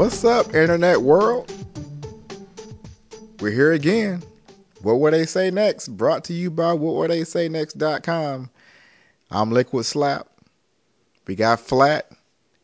[0.00, 1.52] What's up, internet world?
[3.38, 4.22] We're here again.
[4.80, 5.88] What Would they say next?
[5.88, 8.48] Brought to you by whatwilltheysaynext.com.
[9.30, 10.26] I'm Liquid Slap.
[11.26, 12.10] We got flat,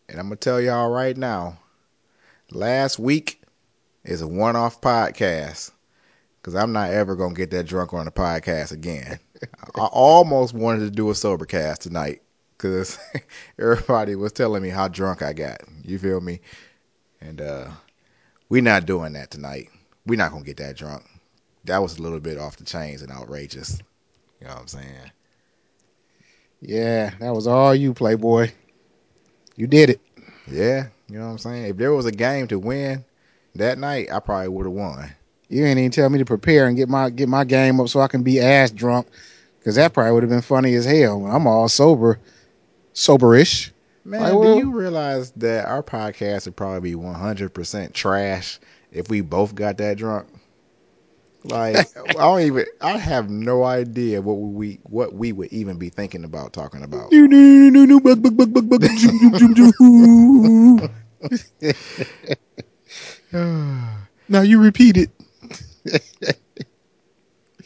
[0.09, 1.59] and I'm gonna tell y'all right now.
[2.53, 3.43] Last week
[4.03, 5.73] is a one-off podcast
[6.41, 9.21] because I'm not ever gonna get that drunk on the podcast again.
[9.75, 12.23] I almost wanted to do a sober cast tonight
[12.57, 12.99] because
[13.59, 15.61] everybody was telling me how drunk I got.
[15.85, 16.41] You feel me?
[17.27, 17.71] And uh,
[18.49, 19.69] we're not doing that tonight.
[20.07, 21.05] We're not gonna get that drunk.
[21.65, 23.81] That was a little bit off the chains and outrageous.
[24.41, 25.11] You know what I'm saying?
[26.61, 28.53] Yeah, that was all you, Playboy.
[29.57, 30.01] You did it.
[30.47, 31.65] Yeah, you know what I'm saying.
[31.67, 33.05] If there was a game to win
[33.57, 35.11] that night, I probably would have won.
[35.49, 38.01] You ain't even tell me to prepare and get my get my game up so
[38.01, 39.09] I can be ass drunk,
[39.59, 41.21] because that probably would have been funny as hell.
[41.21, 42.21] When I'm all sober,
[42.95, 43.71] soberish.
[44.07, 48.61] Man, do you realize that our podcast would probably be 100% trash
[48.93, 50.29] if we both got that drunk?
[51.43, 52.67] Like, I don't even.
[52.81, 57.11] I have no idea what we what we would even be thinking about talking about.
[64.29, 65.11] Now you repeat it.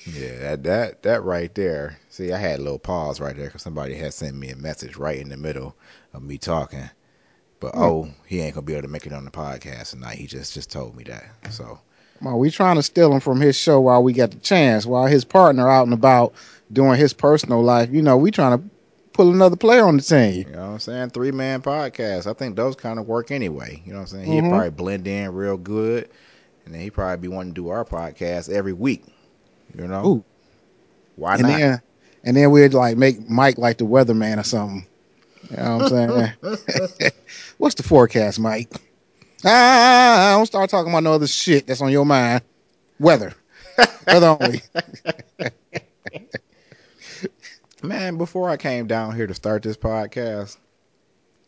[0.06, 1.98] Yeah, that that that right there.
[2.08, 4.96] See, I had a little pause right there because somebody had sent me a message
[4.96, 5.76] right in the middle
[6.14, 6.88] of me talking.
[7.60, 7.82] But Hmm.
[7.82, 10.16] oh, he ain't gonna be able to make it on the podcast tonight.
[10.18, 11.24] He just just told me that.
[11.50, 11.78] So
[12.24, 15.06] on, we trying to steal him from his show while we got the chance, while
[15.06, 16.32] his partner out and about
[16.72, 17.90] doing his personal life.
[17.90, 18.64] You know, we trying to
[19.12, 20.46] pull another player on the team.
[20.48, 21.10] you know what I'm saying?
[21.10, 22.26] Three man podcast.
[22.26, 23.82] I think those kind of work anyway.
[23.84, 24.32] You know what I'm saying?
[24.32, 24.50] He'd Mhm.
[24.50, 26.08] probably blend in real good,
[26.64, 29.04] and then he'd probably be wanting to do our podcast every week.
[29.76, 30.06] You know?
[30.06, 30.24] Ooh.
[31.16, 31.58] Why and not?
[31.58, 31.82] then
[32.24, 34.86] and then we'd like make Mike like the weatherman or something.
[35.50, 36.36] You know what I'm
[36.68, 37.12] saying?
[37.58, 38.72] What's the forecast, Mike?
[39.44, 42.42] Ah, don't start talking about no other shit that's on your mind.
[42.98, 43.32] Weather.
[44.06, 44.62] Weather only.
[47.82, 50.58] Man, before I came down here to start this podcast,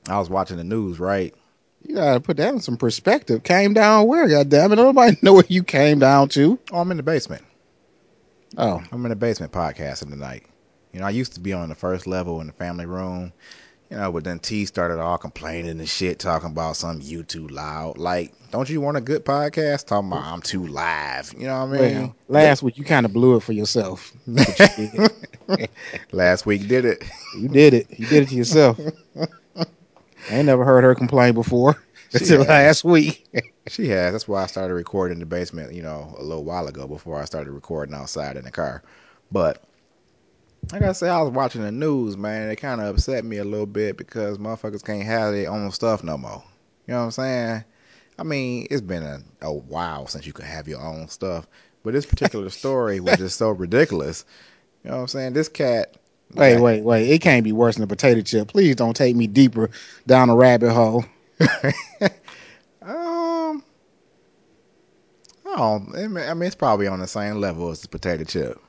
[0.09, 0.99] I was watching the news.
[0.99, 1.35] Right?
[1.87, 3.43] You gotta put that in some perspective.
[3.43, 4.29] Came down where?
[4.29, 4.77] God damn it.
[4.77, 6.59] Nobody know where you came down to.
[6.71, 7.45] Oh, I'm in the basement.
[8.57, 8.83] Oh.
[8.91, 10.45] I'm in the basement podcasting tonight.
[10.93, 13.33] You know, I used to be on the first level in the family room,
[13.93, 17.47] you know, but then T started all complaining and shit, talking about some you too
[17.49, 17.99] loud.
[17.99, 19.87] Like, don't you want a good podcast?
[19.87, 21.35] Talking about I'm too live.
[21.37, 22.01] You know what I mean?
[22.01, 24.11] Well, last week you kind of blew it for yourself.
[24.27, 25.09] You.
[26.13, 27.05] Last week did it.
[27.39, 27.87] you did it.
[27.99, 28.81] You did it to yourself.
[29.15, 29.67] I
[30.31, 31.77] ain't never heard her complain before
[32.15, 33.27] until last week.
[33.69, 34.13] She has.
[34.13, 37.21] That's why I started recording in the basement, you know, a little while ago before
[37.21, 38.83] I started recording outside in the car.
[39.31, 39.63] But
[40.71, 42.51] like I said, I was watching the news, man.
[42.51, 46.05] It kind of upset me a little bit because motherfuckers can't have their own stuff
[46.05, 46.43] no more.
[46.87, 47.65] You know what I'm saying?
[48.19, 51.47] I mean, it's been a, a while since you could have your own stuff.
[51.83, 54.25] But this particular story was just so ridiculous.
[54.85, 55.33] You know what I'm saying?
[55.33, 55.97] This cat.
[56.35, 57.11] Wait, wait, wait.
[57.11, 58.49] It can't be worse than a potato chip.
[58.49, 59.71] Please don't take me deeper
[60.07, 61.05] down a rabbit hole.
[62.85, 63.63] Um,
[65.47, 65.95] I don't.
[65.95, 68.61] I mean, I mean, it's probably on the same level as the potato chip.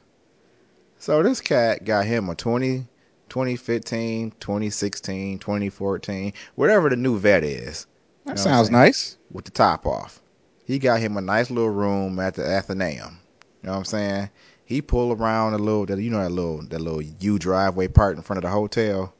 [1.03, 2.87] So this cat got him a 20,
[3.27, 7.87] 2015, 2016, 2014, whatever the new vet is.
[8.23, 9.17] That You know sounds nice.
[9.29, 10.21] with the top off.
[10.63, 13.19] He got him a nice little room at the Athenaeum.
[13.61, 14.29] You know what I'm saying?
[14.63, 18.15] He pulled around a little, that you know that little that little U driveway part
[18.15, 19.13] in front of the hotel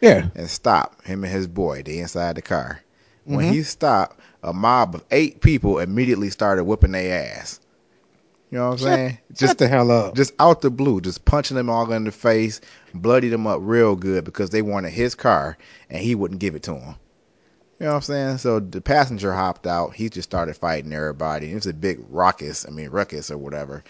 [0.00, 0.28] Yeah.
[0.34, 1.82] and stop him and his boy.
[1.82, 2.80] They inside the car.
[3.24, 3.50] When Mhm.
[3.52, 7.60] he stopped, a mob of eight people immediately started whipping their ass.
[8.50, 9.18] You know what I'm saying?
[9.36, 10.14] Shut Just the hell up.
[10.14, 12.60] just out the blue, just punching them all in the face,
[12.94, 15.58] bloodied them up real good because they wanted his car
[15.90, 16.94] and he wouldn't give it to them.
[17.78, 18.38] You know what I'm saying?
[18.38, 19.94] So the passenger hopped out.
[19.94, 21.50] He just started fighting everybody.
[21.52, 23.84] It was a big ruckus, I mean ruckus or whatever.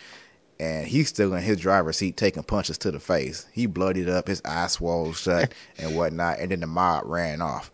[0.58, 3.46] And he's still in his driver's seat taking punches to the face.
[3.52, 6.38] He bloodied up, his eyes swole shut and whatnot.
[6.40, 7.70] And then the mob ran off.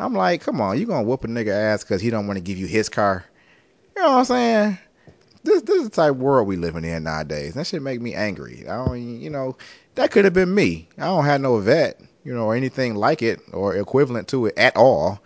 [0.00, 2.42] I'm like, come on, you gonna whoop a nigga ass because he don't want to
[2.42, 3.24] give you his car?
[3.96, 4.78] You know what I'm saying?
[5.44, 7.54] This this is the type of world we living in nowadays.
[7.54, 8.64] That should make me angry.
[8.68, 9.56] I don't, you know,
[9.94, 10.88] that could have been me.
[10.98, 14.54] I don't have no vet, you know, or anything like it or equivalent to it
[14.58, 15.20] at all.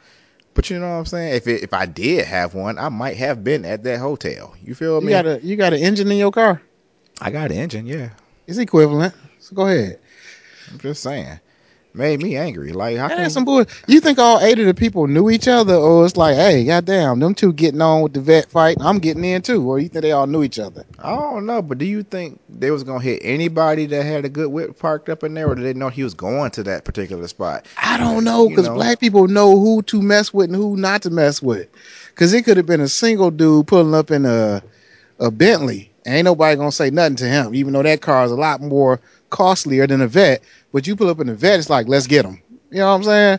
[0.55, 1.35] But you know what I'm saying?
[1.37, 4.55] If it, if I did have one, I might have been at that hotel.
[4.62, 5.12] You feel You me?
[5.12, 6.61] got a you got an engine in your car.
[7.21, 8.11] I got an engine, yeah.
[8.49, 9.14] It's equivalent.
[9.38, 10.00] So go ahead.
[10.71, 11.38] I'm just saying.
[11.99, 12.73] Made me angry.
[12.73, 13.65] Like how can some bull.
[13.87, 17.19] You think all eight of the people knew each other, or it's like, hey, goddamn,
[17.21, 20.03] them two getting on with the vet fight, I'm getting in too, or you think
[20.03, 20.85] they all knew each other?
[21.00, 24.29] I don't know, but do you think they was gonna hit anybody that had a
[24.29, 26.85] good whip parked up in there, or did they know he was going to that
[26.85, 27.67] particular spot?
[27.77, 28.75] I don't know You because know.
[28.75, 31.69] black people know who to mess with and who not to mess with.
[32.11, 34.62] Because it could have been a single dude pulling up in a
[35.21, 35.88] a Bentley.
[36.06, 39.00] Ain't nobody gonna say nothing to him, even though that car is a lot more
[39.31, 40.43] costlier than a vet.
[40.73, 42.41] But you pull up in a vet, it's like, let's get him.
[42.71, 43.39] You know what I'm saying?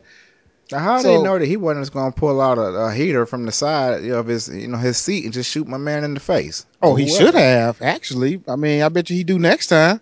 [0.72, 3.26] Now, how So- they know that he wasn't just gonna pull out a, a heater
[3.26, 6.14] from the side of his, you know, his seat and just shoot my man in
[6.14, 6.66] the face?
[6.82, 8.42] Oh, he should have actually.
[8.48, 10.00] I mean, I bet you he do next time.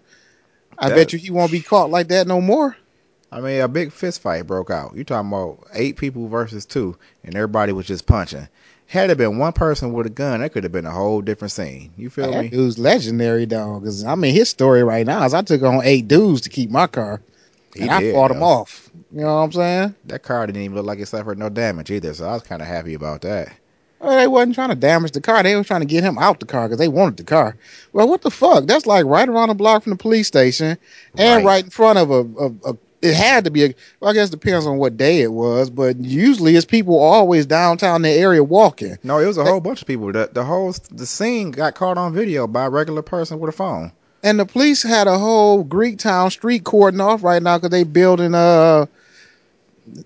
[0.78, 2.76] I That- bet you he won't be caught like that no more.
[3.32, 4.96] I mean, a big fist fight broke out.
[4.96, 6.96] You talking about eight people versus two,
[7.26, 8.48] and everybody was just punching.
[8.88, 11.52] Had it been one person with a gun, that could have been a whole different
[11.52, 11.92] scene.
[11.98, 12.48] You feel That me?
[12.50, 13.82] dude's legendary, dog.
[13.82, 16.70] Because I mean, his story right now is I took on eight dudes to keep
[16.70, 17.22] my car,
[17.76, 18.90] He and I did, fought them off.
[19.12, 19.96] You know what I'm saying?
[20.06, 22.62] That car didn't even look like it suffered no damage either, so I was kind
[22.62, 23.52] of happy about that.
[24.00, 25.42] Well, they wasn't trying to damage the car.
[25.44, 27.58] They was trying to get him out the car because they wanted the car.
[27.94, 28.68] Well, what the fuck?
[28.68, 30.78] That's like right around the block from the police station,
[31.18, 31.46] and Right.
[31.46, 32.78] right, in front of a, a, a.
[33.02, 33.74] It had to be a.
[34.00, 37.46] Well, I guess it depends on what day it was, but usually it's people always
[37.46, 38.98] downtown the area walking.
[39.04, 40.12] No, it was a whole bunch of people.
[40.12, 43.58] The, the whole the scene got caught on video by a regular person with a
[43.58, 43.92] phone.
[44.24, 48.34] And the police had a whole Greektown street cordon off right now because they building
[48.34, 48.88] uh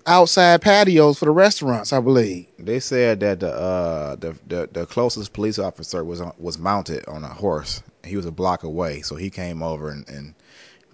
[0.06, 2.46] outside patios for the restaurants, I believe.
[2.58, 7.06] They said that the uh the the, the closest police officer was on, was mounted
[7.08, 7.82] on a horse.
[8.04, 10.34] He was a block away, so he came over and, and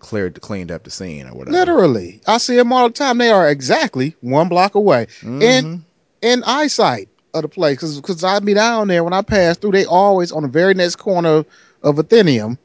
[0.00, 1.56] cleared cleaned up the scene or whatever.
[1.56, 3.18] Literally, I see them all the time.
[3.18, 5.42] They are exactly one block away Mhm.
[5.42, 5.84] in
[6.22, 7.96] in eyesight of the place.
[7.96, 10.96] Because I'd be down there when I pass through, they always on the very next
[10.96, 11.44] corner
[11.82, 12.58] of Athenium,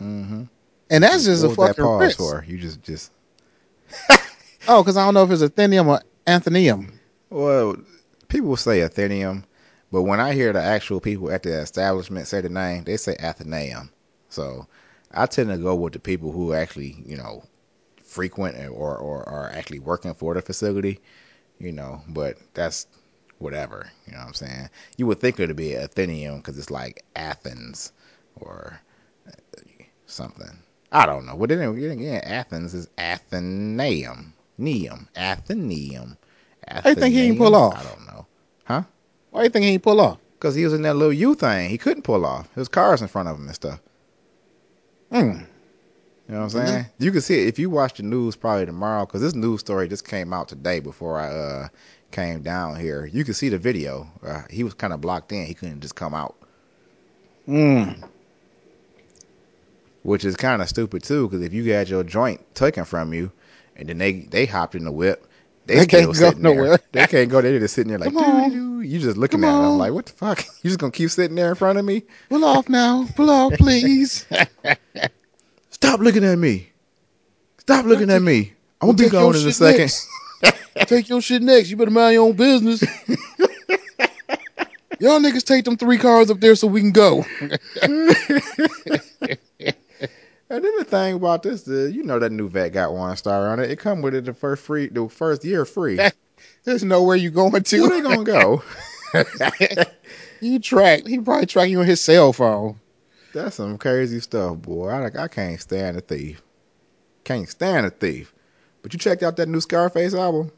[0.00, 0.48] Mhm.
[0.90, 2.44] and that's just what a was that fucking pause for?
[2.46, 3.10] You just just
[4.68, 6.92] Oh, because I don't know if it's Athenium or Anthenium.
[7.30, 7.76] well,
[8.28, 9.44] people say Athenium,
[9.90, 13.16] but when I hear the actual people at the establishment say the name, they say
[13.16, 13.90] Athenaeum.
[14.28, 14.66] So
[15.14, 17.44] I tend to go with the people who actually, you know,
[18.02, 21.00] frequent or or are actually working for the facility,
[21.58, 22.02] you know.
[22.08, 22.86] But that's
[23.38, 24.70] whatever, you know what I'm saying.
[24.96, 27.92] You would think it'd be Athenium because it's like Athens
[28.36, 28.80] or
[29.26, 29.32] uh,
[30.06, 30.58] something.
[30.92, 31.36] I don't know.
[31.36, 36.16] But then again, Athens is Athenaeum, Neum, Athenaeum.
[36.68, 37.74] How you think he can pull off?
[37.74, 38.26] I don't know.
[38.64, 38.82] Huh?
[39.30, 40.18] Why do you think he ain't pull off?
[40.34, 41.70] Because he was in that little U thing.
[41.70, 42.44] He couldn't pull off.
[42.54, 43.80] There was cars in front of him and stuff.
[45.12, 45.18] Hmm.
[46.28, 46.66] You know what I'm Mhm.
[46.68, 46.86] saying?
[46.98, 49.88] You can see it if you watch the news probably tomorrow because this news story
[49.88, 51.68] just came out today before I uh,
[52.12, 53.06] came down here.
[53.06, 54.08] You can see the video.
[54.24, 55.44] Uh, he was kind of blocked in.
[55.44, 56.36] He couldn't just come out,
[57.46, 57.90] Hmm.
[60.04, 61.28] which is kind of stupid too.
[61.28, 63.30] Because if you got your joint taken from you,
[63.76, 65.26] and then they they hopped in the whip,
[65.66, 66.54] they, They still can't go sitting there.
[66.54, 66.78] nowhere.
[66.92, 67.42] They can't go.
[67.42, 68.14] They're just sitting there like.
[68.82, 69.78] You just looking Come at them on.
[69.78, 70.44] like, what the fuck?
[70.62, 72.02] You just gonna keep sitting there in front of me?
[72.28, 73.06] Pull off now.
[73.16, 74.26] Pull off, please.
[75.70, 76.70] Stop looking at me.
[77.58, 78.52] Stop looking at me.
[78.80, 79.80] I'm gonna be take your gone in a shit second.
[79.80, 80.08] next.
[80.88, 81.70] take your shit next.
[81.70, 82.82] You better mind your own business.
[85.00, 87.24] Y'all niggas take them three cars up there so we can go.
[90.52, 93.48] And then the thing about this, is, you know that new vet got one star
[93.48, 93.70] on it.
[93.70, 95.98] It come with it the first free, the first year free.
[96.64, 97.80] There's nowhere you going to.
[97.82, 98.62] Where they gonna go?
[100.40, 101.06] you track.
[101.06, 102.78] He probably track you on his cell phone.
[103.32, 104.88] That's some crazy stuff, boy.
[104.88, 106.42] I I can't stand a thief.
[107.24, 108.32] Can't stand a thief.
[108.82, 110.50] But you checked out that new Scarface album?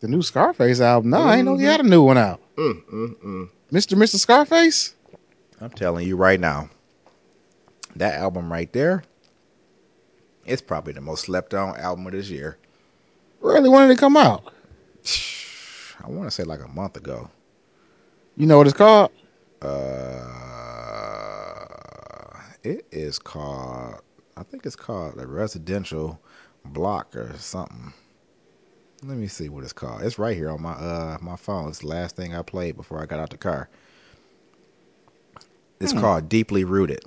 [0.00, 1.10] The new Scarface album.
[1.10, 1.70] No, I ain't know he Mhm.
[1.70, 2.40] had a new one out.
[2.56, 3.48] Mm, mm, mm.
[3.72, 3.96] Mr.
[3.96, 4.16] Mr.
[4.16, 4.94] Scarface?
[5.60, 6.68] I'm telling you right now,
[7.96, 9.02] that album right there,
[10.44, 12.58] it's probably the most slept on album of this year.
[13.40, 13.68] Really?
[13.70, 14.52] When did it come out?
[16.04, 17.30] I want to say like a month ago.
[18.36, 19.10] You know what it's called?
[19.62, 20.24] Uh,
[22.62, 24.00] it is called.
[24.36, 26.20] I think it's called a residential
[26.64, 27.92] block or something.
[29.04, 30.02] Let me see what it's called.
[30.02, 31.68] It's right here on my uh my phone.
[31.68, 33.68] It's the last thing I played before I got out the car.
[35.80, 36.00] It's Hmm.
[36.00, 37.00] called Deeply Rooted.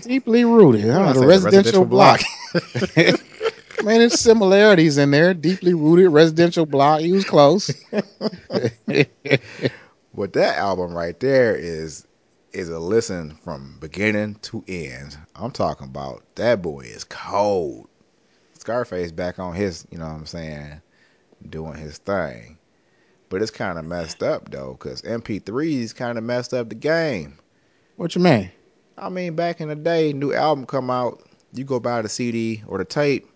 [0.00, 0.84] Deeply rooted.
[0.90, 1.12] Huh?
[1.12, 2.22] The residential, residential block.
[3.86, 5.32] Man, there's similarities in there.
[5.32, 7.00] Deeply rooted residential block.
[7.00, 7.70] He was close.
[10.16, 12.06] But that album right there is
[12.52, 15.16] is a listen from beginning to end.
[15.36, 17.86] I'm talking about that boy is cold.
[18.54, 20.80] Scarface back on his, you know what I'm saying,
[21.50, 22.56] doing his thing.
[23.28, 27.38] But it's kind of messed up though, cause MP3s kind of messed up the game.
[27.96, 28.50] what you mean?
[28.96, 32.62] I mean, back in the day, new album come out, you go buy the CD
[32.66, 33.28] or the tape,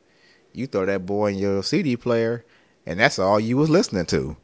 [0.53, 2.45] You throw that boy in your CD player,
[2.87, 4.37] and that's all you was listening to.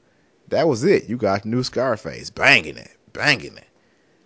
[0.48, 1.08] That was it.
[1.08, 3.66] You got new Scarface, banging it, banging it.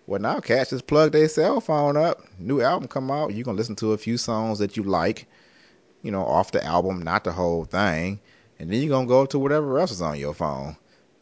[0.05, 2.21] Well, now cats just plug their cell phone up.
[2.37, 3.33] New album come out.
[3.33, 5.27] You can listen to a few songs that you like,
[6.03, 8.19] you know, off the album, not the whole thing,
[8.59, 10.75] and then you're gonna go to whatever else is on your phone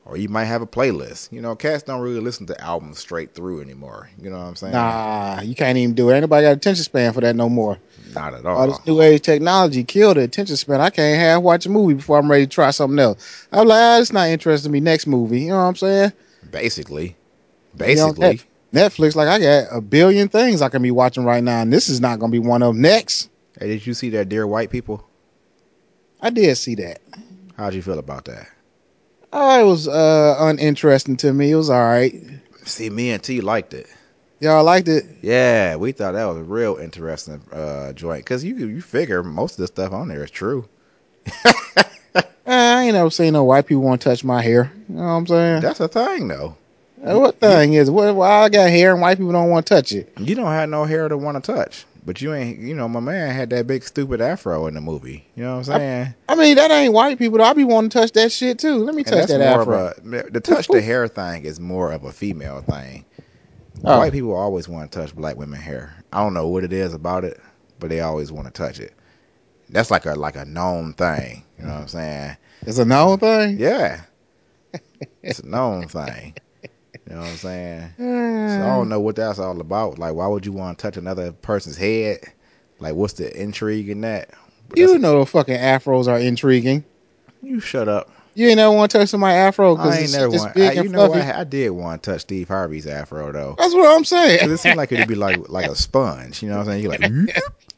[0.09, 1.31] or you might have a playlist.
[1.31, 4.09] You know, cats don't really listen to albums straight through anymore.
[4.19, 4.73] You know what I'm saying?
[4.73, 6.15] Nah, you can't even do it.
[6.15, 7.77] Anybody got attention span for that no more.
[8.15, 8.67] Not at All all.
[8.67, 10.81] this new age technology killed the attention span.
[10.81, 13.47] I can't have watch a movie before I'm ready to try something else.
[13.51, 14.79] I'm like, ah, it's not interesting to me.
[14.79, 16.13] Next movie, you know what I'm saying?
[16.49, 18.41] Basically, You know, basically,
[18.73, 21.87] Netflix, like I got a billion things I can be watching right now, and this
[21.87, 22.81] is not gonna be one of them.
[22.81, 25.07] Next, hey, did you see that Dear White People?
[26.21, 26.99] I did see that.
[27.57, 28.47] How'd you feel about that?
[29.31, 31.51] Oh, it was uh uninteresting to me.
[31.51, 32.15] It was all right.
[32.65, 33.87] See, me and T liked it.
[34.39, 35.05] Y'all liked it.
[35.21, 39.53] Yeah, we thought that was a real interesting uh, joint because you you figure most
[39.53, 40.67] of the stuff on there is true.
[42.15, 44.71] Uh, I ain't never seen no white people want to touch my hair.
[44.89, 45.61] You know what I'm saying?
[45.61, 46.57] That's a thing though.
[47.05, 47.91] Uh, what thing is?
[47.91, 48.15] What?
[48.15, 50.11] Why I got hair and white people don't want to touch it?
[50.17, 52.57] You don't have no hair to want to touch, but you ain't.
[52.57, 55.27] You know, my man had that big stupid afro in the movie.
[55.35, 56.15] You know what I'm saying?
[56.27, 57.39] I mean, that ain't white people.
[57.39, 58.77] I be wanting to touch that shit too.
[58.77, 59.89] Let me And touch that afro.
[59.89, 63.05] a the touch the hair thing is more of a female thing.
[63.85, 63.99] Oh.
[63.99, 66.03] White people always want to touch black women hair.
[66.11, 67.39] I don't know what it is about it,
[67.77, 68.95] but they always want to touch it.
[69.69, 71.43] That's like a like a known thing.
[71.59, 72.37] You know what I'm saying?
[72.63, 73.59] It's a known thing.
[73.59, 74.01] Yeah,
[75.21, 76.33] it's a known thing.
[77.09, 77.93] You know what I'm saying?
[77.97, 79.97] So I Uh, don't know what that's all about.
[79.97, 82.19] Like, why would you want to touch another person's head?
[82.79, 84.29] Like, what's the intrigue in that?
[84.69, 86.83] But you know, fucking afros are intriguing.
[87.41, 88.09] you shut up.
[88.35, 90.53] You ain't never want to touch my afro because it's, never want.
[90.53, 91.25] big I, you and know fluffy.
[91.25, 91.35] what?
[91.35, 93.55] I did want to touch Steve Harvey's afro though.
[93.57, 94.49] That's what I'm saying.
[94.49, 96.43] it seemed like it'd be like like a sponge.
[96.43, 96.83] You know what I'm saying?
[96.83, 97.09] You're like,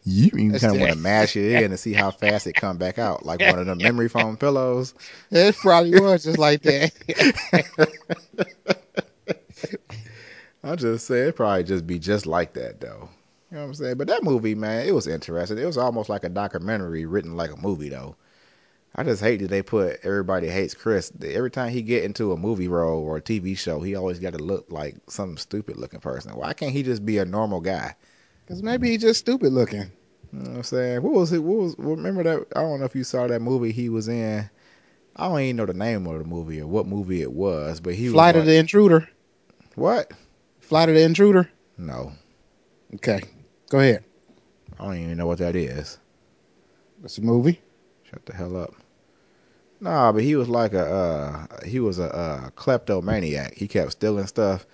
[0.04, 2.78] you, you kind of want to mash it in and see how fast it come
[2.78, 4.94] back out, like one of the memory foam pillows.
[5.32, 6.92] it probably was just like that.
[10.64, 13.10] I'm just saying, it probably just be just like that though.
[13.50, 13.98] You know what I'm saying?
[13.98, 15.58] But that movie, man, it was interesting.
[15.58, 18.16] It was almost like a documentary written like a movie though.
[18.96, 21.12] I just hate that they put everybody hates Chris.
[21.24, 24.34] Every time he get into a movie role or a TV show, he always got
[24.34, 26.36] to look like some stupid looking person.
[26.36, 27.96] Why can't he just be a normal guy?
[28.46, 29.92] Because maybe he's just stupid looking.
[30.34, 31.04] You know what I'm saying?
[31.04, 31.40] What was it?
[31.40, 31.76] What was?
[31.78, 32.48] Remember that?
[32.56, 34.50] I don't know if you saw that movie he was in.
[35.16, 37.96] I don't even know the name of the movie or what movie it was, but
[37.96, 39.10] he Flight was of like, the Intruder.
[39.76, 40.12] what?
[40.72, 41.50] Flight of the Intruder.
[41.78, 42.14] No,
[42.96, 43.20] Okay,
[43.68, 44.06] go ahead.
[44.80, 46.00] I don't even know what that is.
[47.04, 47.60] It's a movie.
[48.10, 48.74] Shut the hell up.
[49.82, 53.54] Nah, but he was like a uh, he was a uh, kleptomaniac.
[53.54, 54.66] He kept stealing stuff,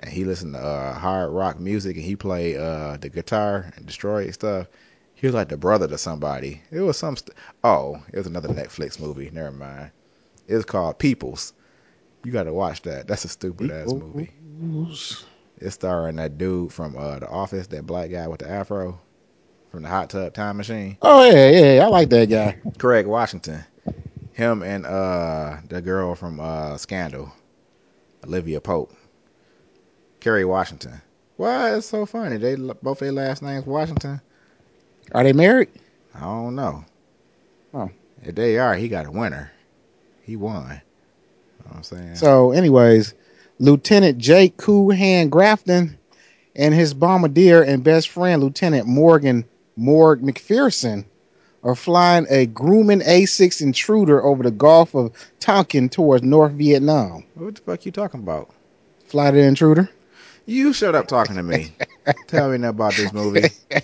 [0.00, 3.86] and he listened to uh, hard rock music, and he played uh, the guitar and
[3.86, 4.66] destroyed stuff.
[5.14, 6.60] He was like the brother to somebody.
[6.72, 7.16] It was some.
[7.16, 9.30] St- oh, it was another Netflix movie.
[9.32, 9.92] Never mind.
[10.48, 11.52] It was called Peeples.
[12.24, 13.06] You got to watch that.
[13.06, 14.32] That's a stupid ass movie.
[15.58, 19.00] It's starring that dude from uh, The Office, that black guy with the afro
[19.70, 20.96] from the Hot Tub Time Machine.
[21.02, 21.84] Oh yeah, yeah, yeah.
[21.84, 22.56] I like that guy.
[22.78, 23.64] Craig Washington.
[24.32, 27.32] Him and uh the girl from uh Scandal,
[28.24, 28.94] Olivia Pope.
[30.20, 31.00] Kerry Washington.
[31.36, 32.36] Why it's so funny?
[32.36, 34.20] They both their last names Washington.
[35.12, 35.68] Are they married?
[36.14, 36.84] I don't know.
[37.74, 37.90] Oh.
[38.22, 39.52] If they are, he got a winner.
[40.22, 40.62] He won.
[40.64, 40.80] You know
[41.64, 42.16] what I'm saying?
[42.16, 43.14] So, anyways,
[43.58, 45.98] Lieutenant Jake Cool Hand Grafton
[46.54, 49.44] and his bombardier and best friend, Lieutenant Morgan
[49.76, 51.04] Morg McPherson,
[51.62, 57.24] are flying a Grumman A6 intruder over the Gulf of Tonkin towards North Vietnam.
[57.34, 58.50] what the fuck you talking about?
[59.06, 59.88] Fly the intruder.
[60.46, 61.72] You shut up talking to me.
[62.28, 63.48] Tell me about this movie.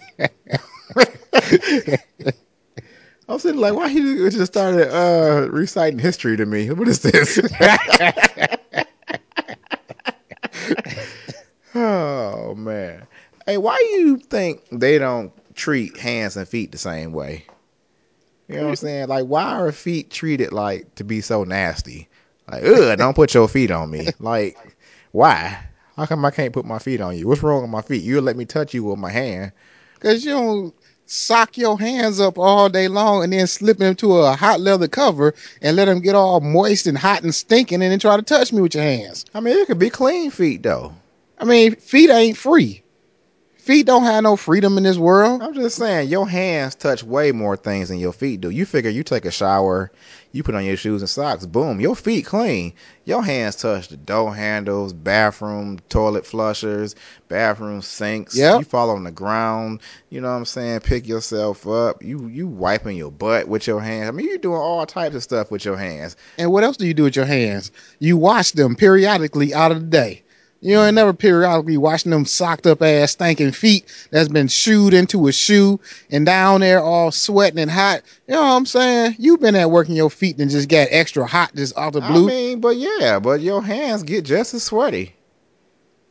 [3.29, 4.00] I was sitting like, why he
[4.31, 6.71] just started uh, reciting history to me?
[6.71, 7.41] What is this?
[11.75, 13.07] oh man,
[13.47, 17.47] hey, why you think they don't treat hands and feet the same way?
[18.49, 19.09] You know what I'm saying?
[19.09, 22.09] Like, why are feet treated like to be so nasty?
[22.50, 24.09] Like, ugh, don't put your feet on me.
[24.19, 24.59] Like,
[25.12, 25.67] why?
[25.97, 27.29] How come I can't put my feet on you?
[27.29, 28.02] What's wrong with my feet?
[28.02, 29.52] You'll let me touch you with my hand.
[29.95, 30.75] Because you don't
[31.12, 34.88] sock your hands up all day long and then slip them into a hot leather
[34.88, 38.23] cover and let them get all moist and hot and stinking and then try to
[38.23, 39.26] touch me with your hands.
[39.35, 40.95] I mean, it could be clean feet though.
[41.38, 42.81] I mean, feet ain't free.
[43.62, 45.40] Feet don't have no freedom in this world.
[45.40, 48.50] I'm just saying, your hands touch way more things than your feet do.
[48.50, 49.92] You figure you take a shower,
[50.33, 52.73] you put on your shoes and socks, boom, your feet clean.
[53.04, 56.97] Your hands touch the door handles, bathroom, toilet flushers,
[57.28, 58.37] bathroom sinks.
[58.37, 58.59] Yep.
[58.59, 60.81] You fall on the ground, you know what I'm saying?
[60.81, 62.02] Pick yourself up.
[62.02, 64.09] You you wiping your butt with your hands.
[64.09, 66.16] I mean, you're doing all types of stuff with your hands.
[66.37, 67.71] And what else do you do with your hands?
[68.00, 70.25] You wash them periodically out of the day.
[70.64, 75.26] You ain't never periodically watching them socked up ass stinking feet that's been shoed into
[75.26, 78.02] a shoe and down there all sweating and hot.
[78.28, 79.16] You know what I'm saying?
[79.19, 82.26] You've been at working your feet and just got extra hot just off the blue.
[82.26, 85.16] I mean, but yeah, but your hands get just as sweaty.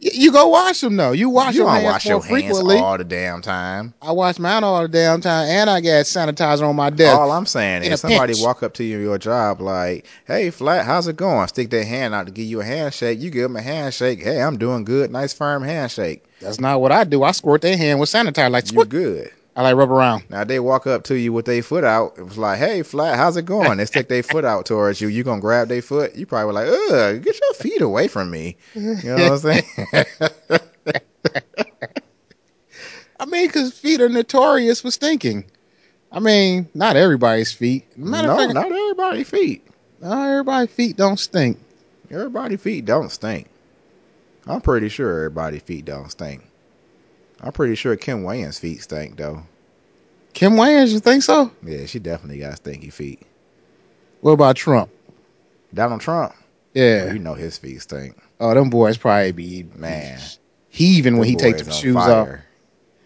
[0.04, 1.12] You go wash them though.
[1.12, 2.76] You wash you your don't hands wash more your frequently.
[2.78, 3.94] hands all the damn time.
[4.02, 7.16] I wash mine all the damn time, and I got sanitizer on my desk.
[7.20, 8.44] All I'm saying is somebody pinch.
[8.44, 11.86] walk up to you in your job like, "Hey, flat, how's it going?" Stick their
[11.86, 13.20] hand out to give you a handshake.
[13.22, 14.24] You give them a handshake.
[14.24, 15.12] Hey, I'm doing good.
[15.12, 16.24] Nice firm handshake.
[16.42, 17.22] That's not what I do.
[17.22, 18.90] I squirt their hand with sanitizer like You squirt.
[18.90, 19.32] good.
[19.56, 20.24] I like rub around.
[20.30, 22.18] Now they walk up to you with their foot out.
[22.18, 25.10] It was like, "Hey, flat, how's it going?" They stick their foot out towards you.
[25.10, 26.16] You gonna grab their foot?
[26.16, 29.64] You probably like, "Ugh, get your feet away from me." You know what I'm saying?
[33.20, 35.46] I mean, because feet are notorious for stinking.
[36.12, 37.86] I mean, not everybody's feet.
[37.98, 39.68] Matter no, of fact, not everybody's feet.
[40.00, 41.60] not everybody's feet don't stink.
[42.10, 43.48] Everybody feet don't stink.
[44.48, 46.42] I'm pretty sure everybody feet don't stink.
[47.42, 49.44] I'm pretty sure Kim Wayans' feet stink though.
[50.34, 51.52] Kim Wayans, you think so?
[51.66, 53.22] Yeah, she definitely got stinky feet.
[54.22, 54.90] What about Trump?
[55.74, 56.34] Donald Trump,
[56.74, 57.12] Yeah.
[57.14, 58.16] you know his feet stink.
[58.40, 60.20] Oh, them boys probably be Man,
[60.70, 62.30] heaving when he take boys the shoes off.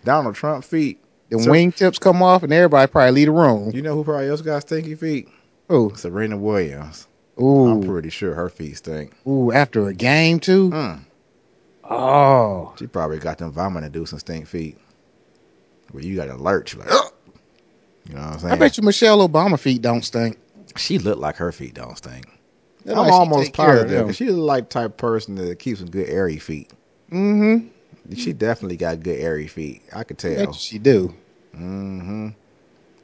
[0.04, 1.00] Donald Trump feet.
[1.30, 3.72] The So- wingtips come off, and everybody probably leave the room.
[3.74, 5.28] You know who probably else got stinky feet?
[5.72, 7.08] Ooh, Serena Williams.
[7.42, 9.14] Ooh, I'm pretty sure her feet stink.
[9.28, 9.52] ooh.
[9.52, 10.70] After a game too.
[10.70, 11.00] Mm,
[11.90, 14.78] Oh, she probably got them vomit inducing stink feet.
[15.92, 17.14] Where you got to lurch like, "Ugh."
[18.10, 18.54] you know what I'm saying?
[18.54, 20.38] I bet you Michelle Obama feet don't stink.
[20.78, 22.26] she looked like her feet don't stink.
[22.84, 24.08] They're I'm like almost take of positive them.
[24.08, 26.72] 'cause she's the like type of person that keeps some good airy feet.
[27.12, 27.68] Mm-hmm.
[28.16, 29.82] She definitely got good airy feet.
[29.94, 30.48] I could I bet tell.
[30.48, 31.14] you she do.
[31.56, 32.30] Mm-hmm.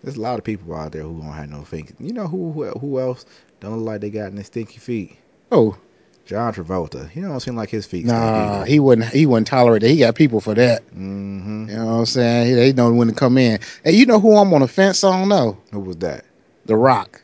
[0.04, 1.94] There's a lot of people out there who don't have no feet.
[2.00, 3.26] You know who who, who else
[3.60, 5.18] don't look like they got any stinky feet?
[5.52, 5.78] Oh,
[6.26, 7.10] John Travolta.
[7.10, 9.10] He don't seem like his feet nah, he wouldn't.
[9.10, 9.90] He wouldn't tolerate that.
[9.90, 10.84] He got people for that.
[10.84, 12.48] hmm You know what I'm saying?
[12.48, 13.60] He, they know when to come in.
[13.84, 15.30] And you know who I'm on the fence on?
[15.30, 15.58] though?
[15.72, 16.26] Who was that?
[16.66, 17.22] The Rock.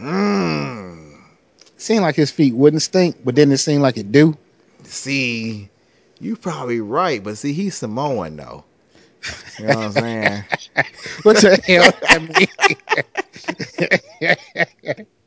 [0.00, 1.16] Mm.
[1.76, 4.36] Seemed like his feet wouldn't stink, but then it seemed like it do.
[4.84, 5.68] See,
[6.20, 8.64] you probably right, but see, he's Samoan though.
[9.58, 10.44] You know what I'm saying?
[11.22, 12.22] What the hell that
[14.96, 15.06] mean?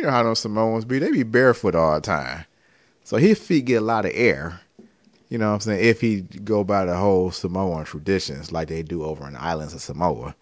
[0.00, 0.98] You know how those Samoans be.
[0.98, 2.46] They be barefoot all the time.
[3.04, 4.58] So his feet get a lot of air.
[5.28, 5.84] You know what I'm saying?
[5.84, 9.74] If he go by the whole Samoan traditions like they do over in the islands
[9.74, 10.34] of Samoa.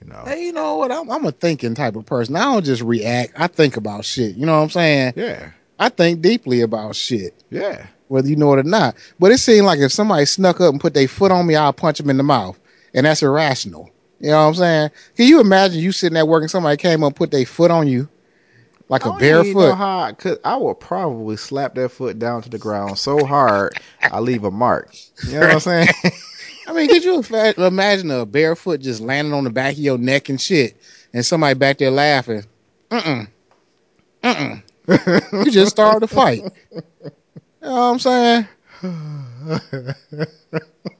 [0.00, 0.22] You know.
[0.24, 0.90] hey, you know what?
[0.90, 2.36] I'm, I'm a thinking type of person.
[2.36, 3.34] I don't just react.
[3.36, 4.34] I think about shit.
[4.34, 5.12] You know what I'm saying?
[5.14, 5.50] Yeah.
[5.78, 7.86] I think deeply about shit, Yeah.
[8.08, 8.94] whether you know it or not.
[9.18, 11.74] But it seemed like if somebody snuck up and put their foot on me, I'll
[11.74, 12.58] punch them in the mouth.
[12.94, 13.90] And that's irrational.
[14.20, 14.90] You know what I'm saying?
[15.16, 17.88] Can you imagine you sitting there working, somebody came up and put their foot on
[17.88, 18.08] you?
[18.88, 19.10] Like a
[19.74, 23.80] how I, could, I would probably slap that foot down to the ground so hard
[24.02, 24.94] I leave a mark.
[25.24, 25.88] You know what I'm saying?
[26.68, 27.22] I mean, could you
[27.58, 30.76] imagine a barefoot just landing on the back of your neck and shit,
[31.12, 32.44] and somebody back there laughing?
[32.90, 33.28] Mm-mm.
[34.22, 35.44] Mm-mm.
[35.44, 36.42] you just started a fight.
[36.70, 36.82] You
[37.62, 38.48] know what I'm saying?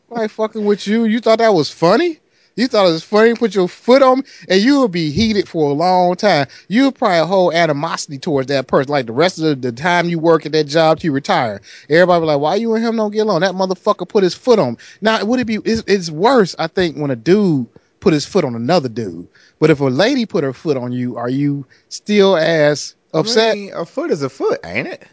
[0.09, 1.05] Like fucking with you.
[1.05, 2.21] You thought that was funny?
[2.57, 5.47] You thought it was funny put your foot on me, and you would be heated
[5.47, 6.47] for a long time.
[6.69, 10.09] You would probably hold animosity towards that person, like the rest of the, the time
[10.09, 11.61] you work at that job till you retire.
[11.91, 14.59] Everybody be like, "Why you and him don't get along?" That motherfucker put his foot
[14.59, 14.73] on.
[14.73, 14.79] Me.
[15.03, 15.57] Now, would it be?
[15.65, 17.67] It's, it's worse, I think, when a dude
[18.01, 19.29] put his foot on another dude.
[19.59, 23.53] But if a lady put her foot on you, are you still as upset?
[23.53, 25.07] I mean, a foot is a foot, ain't it?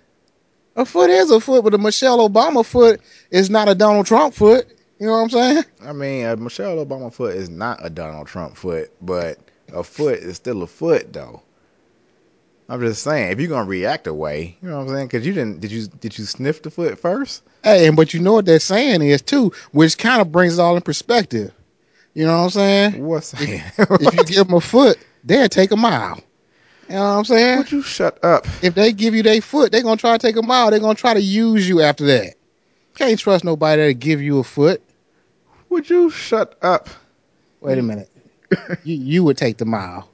[0.75, 3.01] A foot is a foot, but a Michelle Obama foot
[3.31, 4.65] is not a Donald Trump foot.
[5.03, 5.63] You know what I'm saying?
[5.83, 9.37] I mean, a Michelle Obama foot is not a Donald Trump foot, but
[9.73, 11.41] a foot is still a foot, though.
[12.69, 15.07] I'm just saying, if you're gonna react away, you know what I'm saying?
[15.07, 17.43] Because you didn't, did you did you sniff the foot first?
[17.65, 20.61] Hey, and but you know what they're saying is too, which kind of brings it
[20.61, 21.51] all in perspective.
[22.13, 23.05] You know what I'm saying?
[23.05, 23.61] What's saying?
[23.77, 26.21] if you give them a foot, they'll take a mile.
[26.87, 27.57] You know what I'm saying?
[27.57, 28.47] Would you shut up?
[28.61, 30.71] If they give you their foot, they're gonna try to take a mile.
[30.71, 32.35] They're gonna try to use you after that.
[32.95, 34.81] Can't trust nobody to give you a foot.
[35.73, 36.87] Would you shut up?
[37.59, 38.07] Wait a minute.
[38.83, 40.07] you you would take the mile.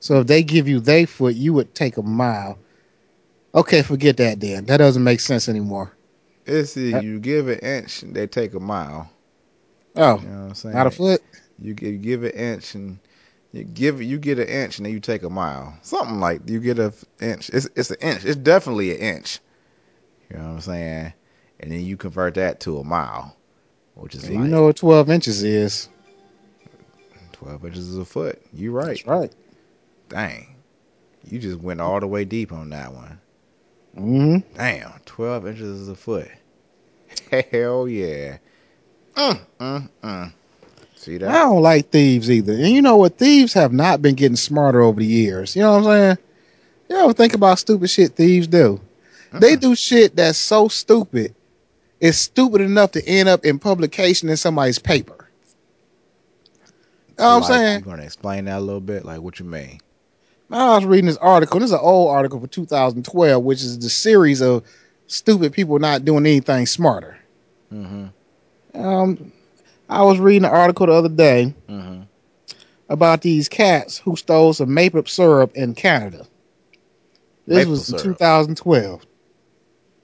[0.00, 2.58] So if they give you their foot, you would take a mile.
[3.54, 4.64] Okay, forget that then.
[4.64, 5.92] That doesn't make sense anymore.
[6.46, 9.10] It's uh, you give an inch, they take a mile.
[9.96, 10.74] Oh, You know what I'm saying?
[10.74, 11.22] not a foot.
[11.58, 12.98] You give, you give an inch and
[13.52, 15.76] you give you get an inch and then you take a mile.
[15.82, 17.50] Something like you get an inch.
[17.50, 18.24] It's it's an inch.
[18.24, 19.40] It's definitely an inch.
[20.30, 21.12] You know what I'm saying?
[21.60, 23.36] And then you convert that to a mile,
[23.96, 25.88] which is You like know what 12 inches is.
[27.32, 28.40] 12 inches is a foot.
[28.52, 28.88] You right.
[28.88, 29.32] That's right.
[30.08, 30.56] Dang.
[31.24, 33.20] You just went all the way deep on that one.
[33.96, 36.28] hmm Damn, 12 inches is a foot.
[37.50, 38.38] Hell yeah.
[39.16, 40.32] Mm, mm, mm.
[40.96, 42.52] See that I don't like thieves either.
[42.52, 43.18] And you know what?
[43.18, 45.56] Thieves have not been getting smarter over the years.
[45.56, 46.18] You know what I'm saying?
[46.88, 48.80] You ever think about stupid shit thieves do?
[49.38, 49.60] They Mm-mm.
[49.60, 51.34] do shit that's so stupid.
[52.00, 55.28] It's stupid enough to end up in publication in somebody's paper.
[57.18, 57.78] You know what I'm Like, saying?
[57.80, 59.04] You gonna explain that a little bit?
[59.04, 59.80] Like what you mean?
[60.50, 61.58] I was reading this article.
[61.58, 64.62] This is an old article for 2012, which is the series of
[65.08, 67.18] stupid people not doing anything smarter.
[67.72, 68.06] Mm-hmm.
[68.80, 69.32] Um,
[69.88, 72.02] I was reading an article the other day Mm-hmm.
[72.88, 76.26] about these cats who stole some maple syrup in Canada.
[77.46, 78.18] This Maple was in syrup.
[78.18, 79.06] 2012.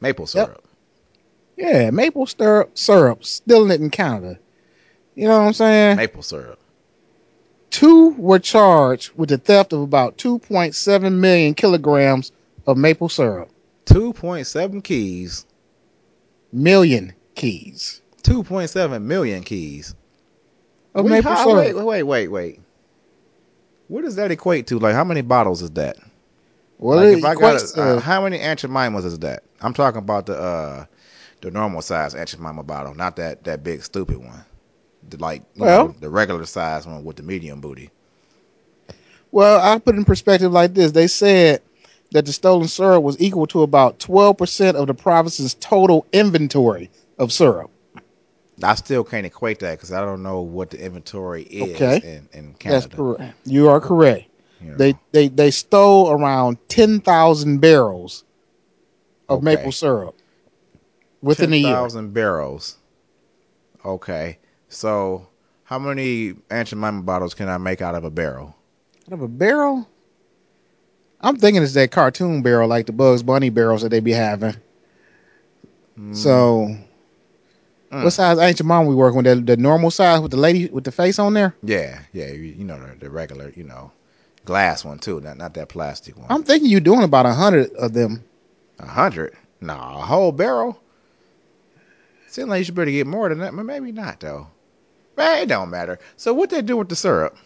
[0.01, 0.62] Maple syrup.
[1.57, 4.39] Yeah, maple syrup, syrup, stealing it in Canada.
[5.15, 5.97] You know what I'm saying?
[5.97, 6.59] Maple syrup.
[7.71, 12.33] Two were charged with the theft of about 2.7 million kilograms
[12.67, 13.51] of maple syrup.
[13.85, 15.47] Two point seven keys.
[16.53, 19.95] Million keys Two point seven million keys.
[20.95, 21.57] of Wait, maple how- syrup.
[21.77, 22.61] wait, wait, wait, wait.
[23.89, 24.79] What does that equate to?
[24.79, 25.97] Like how many bottles is that?
[26.79, 29.43] Well, like if I got a, uh, how many Aunt Jemimas is that?
[29.61, 30.85] I'm talking about the uh
[31.43, 34.45] the normal size Jemima bottle, not that that big stupid one.
[35.11, 37.91] The like you Well- know, the regular size one with the medium booty.
[39.33, 40.93] Well, I put it in perspective like this.
[40.93, 41.63] They said
[42.13, 47.33] that the stolen syrup was equal to about 12% of the province's total inventory of
[47.33, 47.71] syrup.
[48.63, 52.01] I still can't equate that because I don't know what the inventory is Okay.
[52.33, 52.97] in, in That's Canada.
[52.97, 53.35] correct.
[53.47, 54.29] You are correct.
[54.61, 54.77] you know.
[54.77, 58.25] They they they stole around 10,000 barrels
[59.31, 59.57] of Okay.
[59.57, 60.15] maple syrup
[61.23, 61.71] within a year.
[61.73, 62.77] 10,000 barrels.
[63.85, 64.39] Okay.
[64.69, 65.27] So
[65.65, 68.55] how many Aunt Jemima bottles can I make out of a barrel?
[69.09, 69.89] Out of a barrel?
[71.21, 74.57] I'm thinking it's that cartoon barrel like the Bugs Bunny barrels that they be having.
[75.99, 76.77] Mm, So,
[77.93, 78.05] Mm.
[78.05, 79.27] what size ancient mom we working with?
[79.27, 81.55] The, the normal size with the lady with the face on there?
[81.63, 83.93] yeah, yeah, you, you know the, the regular, you know,
[84.47, 86.27] glass one too, not not that plastic one.
[86.31, 88.25] I'm thinking you're doing about a hundred of them.
[88.79, 89.37] A hundred?
[89.61, 90.81] Nah, a whole barrel.
[92.33, 94.47] Seems like you should better get more than that, but maybe not though.
[95.19, 95.99] Man, it don't matter.
[96.17, 97.37] So what they do with the syrup?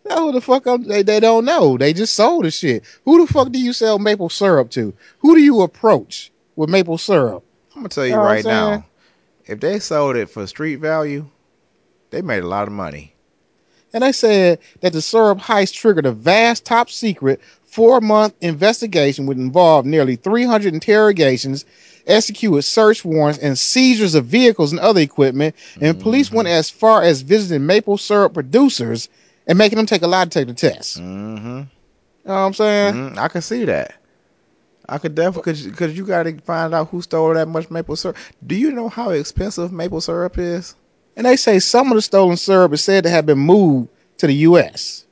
[0.08, 1.78] No, who the fuck I'm, they, they don't know.
[1.78, 2.82] They just sold the shit.
[3.04, 4.92] Who the fuck do you sell maple syrup to?
[5.20, 7.44] Who do you approach with maple syrup?
[7.76, 8.84] I'm gonna tell you Know right now.
[9.46, 11.26] If they sold it for street value,
[12.10, 13.14] they made a lot of money.
[13.92, 19.26] And they said that the syrup heist triggered a vast top secret four month investigation
[19.26, 21.64] would involve nearly 300 interrogations,
[22.06, 25.54] executed search warrants, and seizures of vehicles and other equipment.
[25.80, 29.08] And police went as far as visiting maple syrup producers
[29.46, 30.98] and making them take a lie detector test.
[30.98, 31.46] Mm-hmm.
[31.48, 31.66] You know
[32.24, 32.94] what I'm saying?
[32.94, 33.94] Mhm, I could see that.
[34.88, 38.16] I could definitely because you got to find out who stole that much maple syrup.
[38.44, 40.74] Do you know how expensive maple syrup is?
[41.16, 44.26] And they say some of the stolen syrup is said to have been moved to
[44.26, 45.04] the U.S.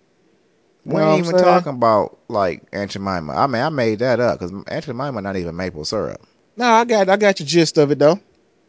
[0.85, 3.35] We ain't even talking about like Aunt Jemima.
[3.35, 6.27] I mean, I made that up because Aunt Jemima not even maple syrup.
[6.57, 8.19] No, I got I got your gist of it though.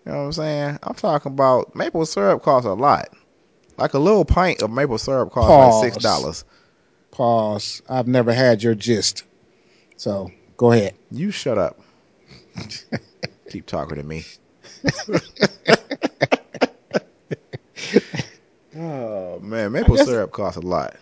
[0.05, 0.79] You know what I'm saying?
[0.83, 3.09] I'm talking about maple syrup costs a lot.
[3.77, 5.83] Like a little pint of maple syrup costs Pause.
[5.83, 6.43] like six dollars.
[7.11, 7.81] Pause.
[7.89, 9.23] I've never had your gist.
[9.95, 10.95] So go ahead.
[11.11, 11.79] You shut up.
[13.49, 14.25] Keep talking to me.
[18.77, 20.95] oh man, maple syrup costs a lot.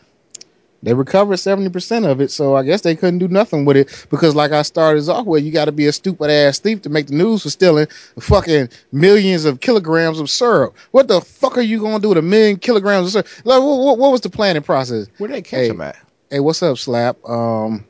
[0.84, 4.06] They recovered seventy percent of it, so I guess they couldn't do nothing with it
[4.12, 6.90] because, like I started off with, you got to be a stupid ass thief to
[6.90, 7.88] make the news for stealing
[8.20, 10.76] fucking millions of kilograms of syrup.
[10.92, 13.46] What the fuck are you gonna do with a million kilograms of syrup?
[13.46, 15.08] Like, what, what, what was the planning process?
[15.18, 15.80] Where they catch Hey.
[15.80, 15.98] at?
[16.30, 17.18] Hey, what's up, Slap?
[17.28, 17.84] Um,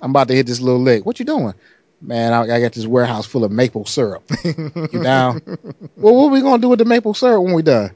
[0.00, 1.04] I'm about to hit this little lick.
[1.04, 1.52] What you doing?
[2.00, 4.24] Man, I, I got this warehouse full of maple syrup.
[4.44, 5.40] You down?
[5.96, 7.90] well, what we gonna do with the maple syrup when we done?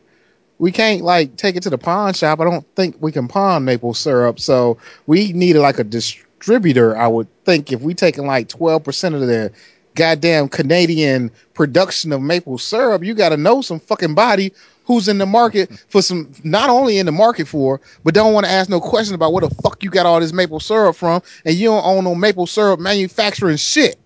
[0.59, 2.41] We can't like take it to the pawn shop.
[2.41, 4.41] I don't think we can pawn maple syrup.
[4.41, 6.97] So we need like a distributor.
[6.97, 9.53] I would think if we taking like twelve percent of the
[9.95, 14.53] goddamn Canadian production of maple syrup, you got to know some fucking body
[14.85, 18.47] who's in the market for some, not only in the market for, but don't want
[18.47, 21.21] to ask no question about where the fuck you got all this maple syrup from,
[21.45, 23.97] and you don't own no maple syrup manufacturing shit.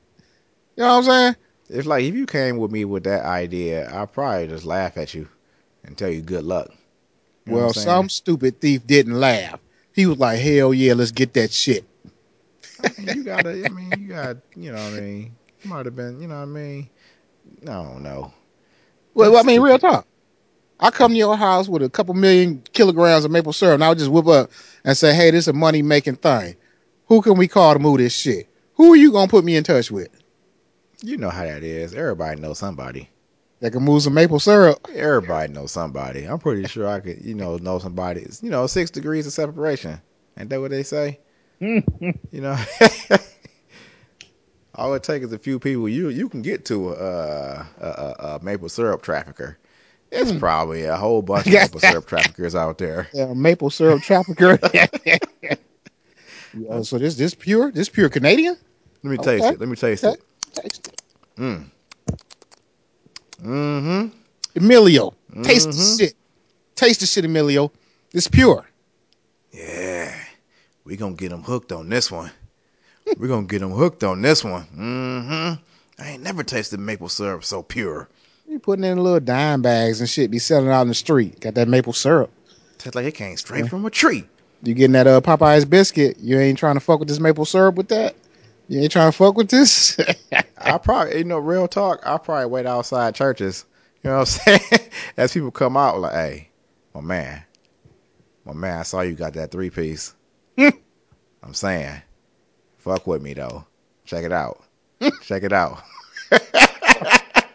[0.76, 1.36] You know what I'm saying?
[1.68, 5.12] It's like if you came with me with that idea, I'd probably just laugh at
[5.12, 5.28] you
[5.84, 6.70] and tell you good luck.
[7.46, 7.84] You well, what I'm saying?
[7.84, 9.60] some stupid thief didn't laugh.
[9.92, 11.84] He was like, "Hell yeah, let's get that shit."
[12.98, 13.64] You gotta.
[13.64, 14.36] I mean, you got.
[14.56, 15.36] You know what I mean?
[15.64, 16.20] Might have been.
[16.20, 16.88] You know what I mean?
[17.62, 18.32] I don't know.
[19.14, 20.06] Well, That's I mean, real talk.
[20.78, 23.94] I come to your house with a couple million kilograms of maple syrup, and I'll
[23.94, 24.50] just whip up
[24.84, 26.56] and say, "Hey, this is a money making thing.
[27.06, 28.48] Who can we call to move this shit?
[28.74, 30.08] Who are you gonna put me in touch with
[31.02, 31.94] You know how that is.
[31.94, 33.10] Everybody knows somebody.
[33.60, 36.24] That can move some maple syrup?" Everybody knows somebody.
[36.24, 37.24] I'm pretty sure I could.
[37.24, 38.26] You know, know somebody.
[38.42, 40.00] You know, six degrees of separation.
[40.38, 41.20] Ain't that what they say?
[41.60, 42.56] You know.
[44.74, 45.88] All it takes is a few people.
[45.88, 49.58] You you can get to a, a, a, a maple syrup trafficker.
[50.10, 50.38] It's Hmm.
[50.38, 53.08] probably a whole bunch of maple syrup traffickers out there.
[53.12, 54.58] Yeah, maple syrup trafficker.
[56.68, 57.70] Oh, so this this pure?
[57.72, 58.56] This pure Canadian?
[59.02, 59.60] Let me taste it.
[59.60, 60.14] Let me taste Okay.
[60.14, 60.20] it.
[60.52, 61.00] Taste it.
[61.38, 61.70] Mm.
[63.42, 64.08] Mm-hmm.
[64.56, 66.14] Emilio, taste the shit.
[66.74, 67.70] Taste the shit, Emilio.
[68.12, 68.66] It's pure.
[69.52, 70.14] Yeah.
[70.84, 72.30] We gonna get them hooked on this one.
[73.18, 74.64] we gonna get them hooked on this one.
[74.76, 76.02] Mm-hmm.
[76.02, 78.08] I ain't never tasted maple syrup so pure.
[78.48, 81.38] You putting it in little dime bags and shit, be selling out in the street.
[81.40, 82.30] Got that maple syrup.
[82.78, 83.68] Tastes like it came straight Yeah.
[83.70, 84.26] from a tree.
[84.62, 86.18] You getting that uh Popeye's biscuit?
[86.18, 88.14] You ain't trying to fuck with this maple syrup with that?
[88.70, 89.98] You ain't trying to fuck with this?
[90.56, 92.06] I probably, you know, real talk.
[92.06, 93.64] I probably wait outside churches.
[94.04, 94.90] You know what I'm saying?
[95.16, 96.50] As people come out, like, hey,
[96.94, 97.42] my man,
[98.44, 100.14] my man, I saw you got that three piece.
[100.56, 102.00] I'm saying,
[102.78, 103.66] fuck with me though.
[104.04, 104.62] Check it out.
[105.22, 105.82] Check it out.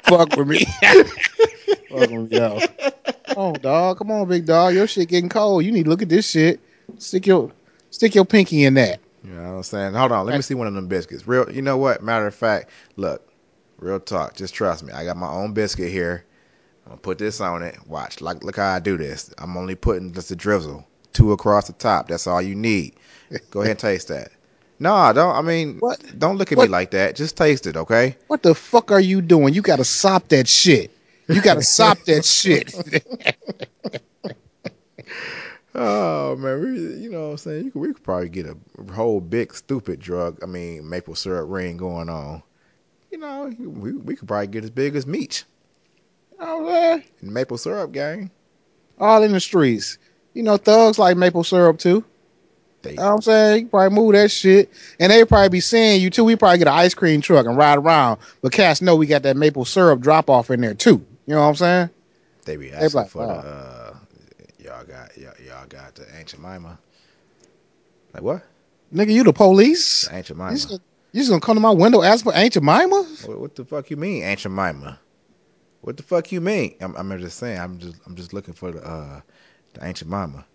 [0.04, 0.65] fuck with me.
[0.65, 2.60] fuck with me, yo.
[3.28, 3.99] Come on, dog.
[3.99, 4.73] Come on, big dog.
[4.73, 5.63] Your shit getting cold.
[5.63, 6.60] You need to look at this shit.
[6.97, 7.54] Stick your
[7.89, 8.99] stick your pinky in that.
[9.25, 9.93] You know what I'm saying?
[9.95, 11.27] Hold on, let me see one of them biscuits.
[11.27, 12.03] Real, you know what?
[12.03, 13.27] Matter of fact, look,
[13.79, 14.35] real talk.
[14.35, 14.93] Just trust me.
[14.93, 16.25] I got my own biscuit here.
[16.85, 17.75] I'm gonna put this on it.
[17.88, 19.33] Watch, like, look how I do this.
[19.39, 22.07] I'm only putting just a drizzle, two across the top.
[22.07, 22.95] That's all you need.
[23.49, 24.31] Go ahead and taste that.
[24.77, 25.33] No, don't.
[25.33, 26.03] I mean, What?
[26.19, 26.65] don't look at What?
[26.65, 27.15] me like that.
[27.15, 28.17] Just taste it, okay?
[28.27, 29.53] What the fuck are you doing?
[29.53, 30.91] You gotta sop that shit.
[31.29, 32.75] You gotta sop that shit.
[35.77, 37.65] Oh man, we, you know what I'm saying?
[37.65, 38.55] You could, we could probably get a
[38.93, 40.41] whole big stupid drug.
[40.41, 42.41] I mean, maple syrup ring going on.
[43.11, 45.43] You know, we we could probably get as big as Meech
[46.39, 47.03] oh man.
[47.21, 48.31] maple syrup gang.
[48.99, 49.97] All in the streets.
[50.33, 52.03] You know, thugs like maple syrup too.
[52.81, 53.63] They You know what I'm saying?
[53.63, 54.71] You probably move that shit.
[54.99, 56.23] And they probably be seeing you too.
[56.23, 58.19] We probably get an ice cream truck and ride around.
[58.41, 61.05] But cats know we got that maple syrup drop off in there too.
[61.25, 61.89] You know what I'm saying?
[62.45, 63.27] they be asking like, for oh.
[63.27, 63.95] the uh,
[64.59, 65.33] y'all got y'all,
[65.73, 66.78] y'all got the ancient Mima.
[68.13, 68.43] Like what?
[68.93, 70.08] Nigga, you the police?
[70.08, 70.56] The ancient You Mima.
[70.56, 73.04] just, gonna- you just gonna come to my window ask for Aunt Jemima?
[73.25, 74.99] What, what the fuck you mean, ancient Mima?
[75.82, 76.75] What the fuck you mean?
[76.82, 77.60] I'm, I'm just saying.
[77.60, 79.21] I'm just I'm just looking for the uh
[79.73, 80.45] the ancient Mima.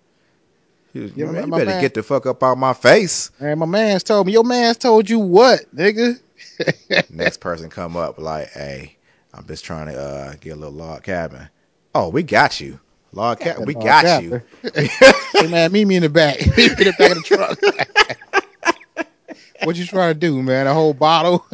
[0.92, 3.30] You, Yeah, man, you better man- get the fuck up out my face.
[3.40, 4.32] Man, my man's told me.
[4.32, 6.18] Your man's told you what, nigga?
[7.10, 8.96] Next person come up like, hey,
[9.32, 11.48] I'm just trying to uh get a little log cabin.
[11.94, 12.80] Oh, we got you.
[13.12, 13.64] Log cabin.
[13.64, 14.42] We got cabin.
[14.62, 14.70] you.
[15.32, 16.38] Hey man, meet me in the back.
[16.56, 19.06] meet me in the back of the truck.
[19.64, 20.66] what you trying to do, man?
[20.66, 21.46] A whole bottle?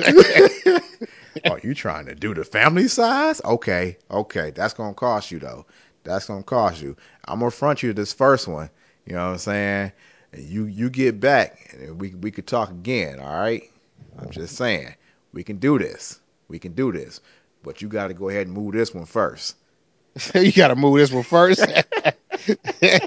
[1.45, 3.41] Are oh, you trying to do the family size?
[3.45, 4.51] Okay, okay.
[4.51, 5.67] That's gonna cost you though.
[6.03, 6.97] That's gonna cost you.
[7.27, 8.71] I'm gonna front you this first one.
[9.07, 9.93] You know what I'm saying?
[10.33, 13.63] And you you get back and we we could talk again, all right?
[14.19, 14.95] I'm just saying.
[15.33, 16.19] We can do this.
[16.49, 17.21] We can do this.
[17.63, 19.57] But you gotta go ahead and move this one first.
[20.35, 21.61] you got to move this one first.
[22.81, 23.01] when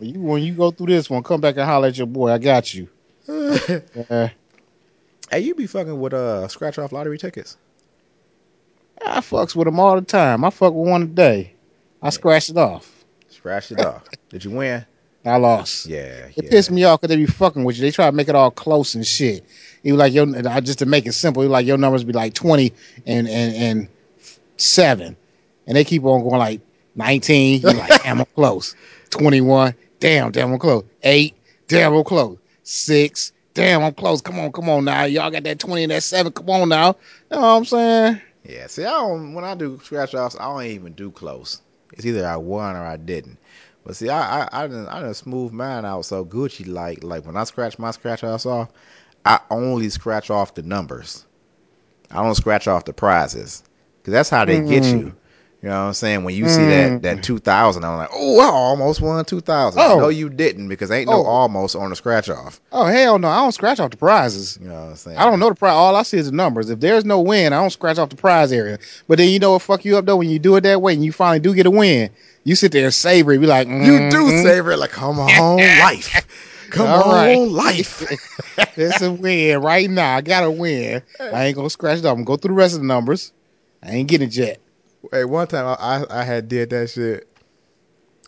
[0.00, 2.30] you when you go through this one, come back and holler at your boy.
[2.30, 2.88] I got you.
[4.10, 4.28] Uh,
[5.30, 7.56] Hey, you be fucking with uh scratch off lottery tickets.
[9.06, 10.44] I fucks with them all the time.
[10.44, 11.54] I fuck with one a day.
[12.02, 13.04] I scratched it off.
[13.30, 14.04] Scratch it off.
[14.28, 14.84] Did you win?
[15.24, 15.86] I lost.
[15.86, 16.50] Yeah, It yeah.
[16.50, 17.82] pissed me off because they be fucking with you.
[17.82, 19.42] They try to make it all close and shit.
[19.82, 21.46] You like your I- just to make it simple.
[21.46, 22.74] Like your numbers be like twenty
[23.06, 23.88] and and and
[24.58, 25.16] seven,
[25.66, 26.60] and they keep on going like
[26.94, 27.60] nineteen.
[27.62, 28.74] You like damn I'm close.
[29.10, 29.74] Twenty one.
[30.00, 30.84] Damn, damn I'm close.
[31.02, 31.36] Eight.
[31.68, 32.38] Damn I'm close.
[32.64, 33.32] Six.
[33.54, 34.20] Damn I'm close.
[34.22, 35.04] Come on, come on now.
[35.04, 36.32] Y'all got that twenty and that seven.
[36.32, 36.96] Come on now.
[37.30, 38.20] You know what I'm saying?
[38.44, 39.34] Yeah, see, I don't.
[39.34, 41.60] When I do scratch offs, I don't even do close.
[41.92, 43.38] It's either I won or I didn't.
[43.84, 47.26] But see, I I I done, I done smooth mine out so Gucci like like
[47.26, 48.70] when I scratch my scratch offs off,
[49.24, 51.24] I only scratch off the numbers.
[52.10, 53.62] I don't scratch off the prizes
[53.98, 54.92] because that's how they get Mm.
[54.92, 55.12] you.
[55.62, 56.24] You know what I'm saying?
[56.24, 59.80] When you see that that two thousand, I'm like, oh, I almost won two thousand.
[59.80, 59.90] Mm.
[59.90, 59.98] Oh.
[60.00, 61.24] No, you didn't because ain't no Oh.
[61.24, 62.60] almost on the scratch off.
[62.72, 63.28] Oh hell no!
[63.28, 64.58] I don't scratch off the prizes.
[64.60, 65.18] You know what I'm saying?
[65.18, 65.72] I don't know the prize.
[65.74, 66.68] All I see is the numbers.
[66.68, 68.80] If there's no win, I don't scratch off the prize area.
[69.06, 70.94] But then you know what fuck you up though when you do it that way
[70.94, 72.10] and you finally do get a win.
[72.42, 73.38] You sit there and savor it.
[73.38, 73.74] Be like, You
[74.10, 76.26] do "Mhm, savor it like, come on, life.
[76.70, 77.38] Come All on, right.
[77.38, 78.02] life.
[78.76, 80.16] It's a win right now.
[80.16, 81.02] I got to win.
[81.20, 82.12] I ain't gonna scratch it off.
[82.12, 83.32] I'm gonna go through the rest of the numbers.
[83.82, 84.58] I ain't getting it yet.
[85.10, 87.28] Hey, one time I, I I had did that shit,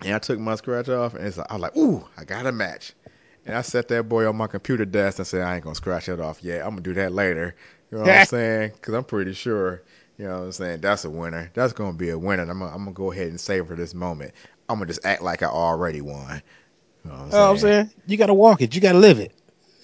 [0.04, 2.46] and I took my scratch off, and it's like, I was like, ooh, I got
[2.46, 2.94] a match,
[3.46, 6.08] and I set that boy on my computer desk and said, I ain't gonna scratch
[6.08, 6.62] it off yet.
[6.62, 7.54] I'm gonna do that later.
[7.90, 8.72] You know what I'm saying?
[8.74, 9.82] Because I'm pretty sure,
[10.18, 10.80] you know what I'm saying.
[10.80, 11.50] That's a winner.
[11.54, 12.42] That's gonna be a winner.
[12.42, 14.32] I'm gonna, I'm gonna go ahead and savor this moment.
[14.68, 16.42] I'm gonna just act like I already won.
[17.04, 17.44] You know what I'm saying?
[17.50, 17.90] I'm saying?
[18.06, 18.74] You gotta walk it.
[18.74, 19.32] You gotta live it.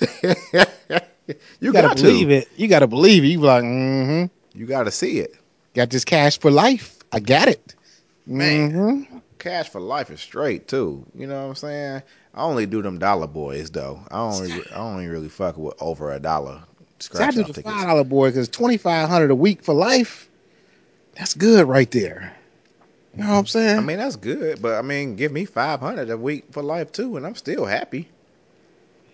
[1.29, 2.35] you, You gotta got believe to.
[2.35, 2.49] it.
[2.57, 3.29] You gotta believe it.
[3.29, 4.59] You be like, mm-hmm.
[4.59, 5.37] You got to see it.
[5.75, 6.99] Got this cash for life.
[7.13, 7.75] I got it.
[8.27, 8.73] Man.
[8.73, 9.23] Mhm.
[9.39, 11.07] Cash for life is straight too.
[11.15, 12.03] You know what I'm saying?
[12.35, 14.01] I only do them dollar boys though.
[14.11, 16.63] I only I only really fuck with over a dollar
[16.99, 17.63] See, I scratch do the tickets.
[17.63, 20.29] five dollar boy because twenty five hundred a week for life.
[21.15, 22.37] That's good right there.
[23.17, 23.79] You know what I'm saying?
[23.79, 26.93] I mean that's good, but I mean give me five hundred a week for life
[26.93, 28.09] too, and I'm still happy.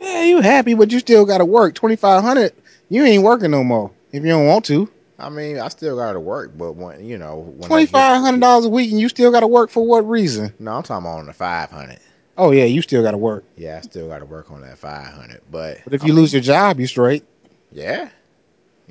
[0.01, 1.75] yeah, you happy, but you still got to work.
[1.75, 2.53] Twenty five hundred,
[2.89, 4.89] you ain't working no more if you don't want to.
[5.19, 8.41] I mean I still got to work, but when you know when Twenty five hundred
[8.41, 10.53] dollars a week, and you still got to work for what reason?
[10.59, 11.99] No, I'm talking about on the five hundred.
[12.39, 13.45] Oh yeah, you still got to work.
[13.57, 15.41] Yeah, I still got to work on that five hundred.
[15.51, 17.25] But But if I you mean, lose your job, you straight.
[17.73, 18.11] yeah,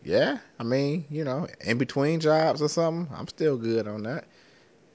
[0.03, 0.39] yeah.
[0.59, 4.25] I mean you know in between jobs or something, I'm still good on that.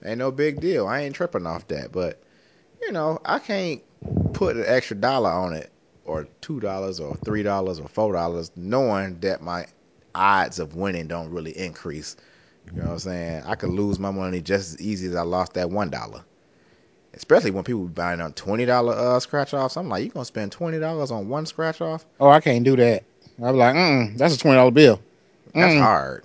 [0.04, 0.86] Ain't no big deal.
[0.88, 1.92] I ain't tripping off that.
[1.92, 2.20] But
[2.82, 3.82] you know, I can't
[4.32, 5.70] put an extra dollar on it,
[6.06, 9.66] or two dollars, or three dollars, or four dollars, knowing that my
[10.14, 12.16] odds of winning don't really increase.
[12.73, 13.42] You know what I'm saying?
[13.46, 16.23] I could lose my money just as easy as I lost that one dollar.
[17.14, 19.77] Especially when people be buying on twenty dollar uh, scratch offs.
[19.77, 22.07] I'm like, you gonna spend twenty dollars on one scratch off?
[22.20, 23.03] Oh, I can't do that.
[23.42, 25.01] I'm like, mm, that's a twenty dollar bill.
[25.55, 25.81] That's Mm.
[25.81, 26.25] hard.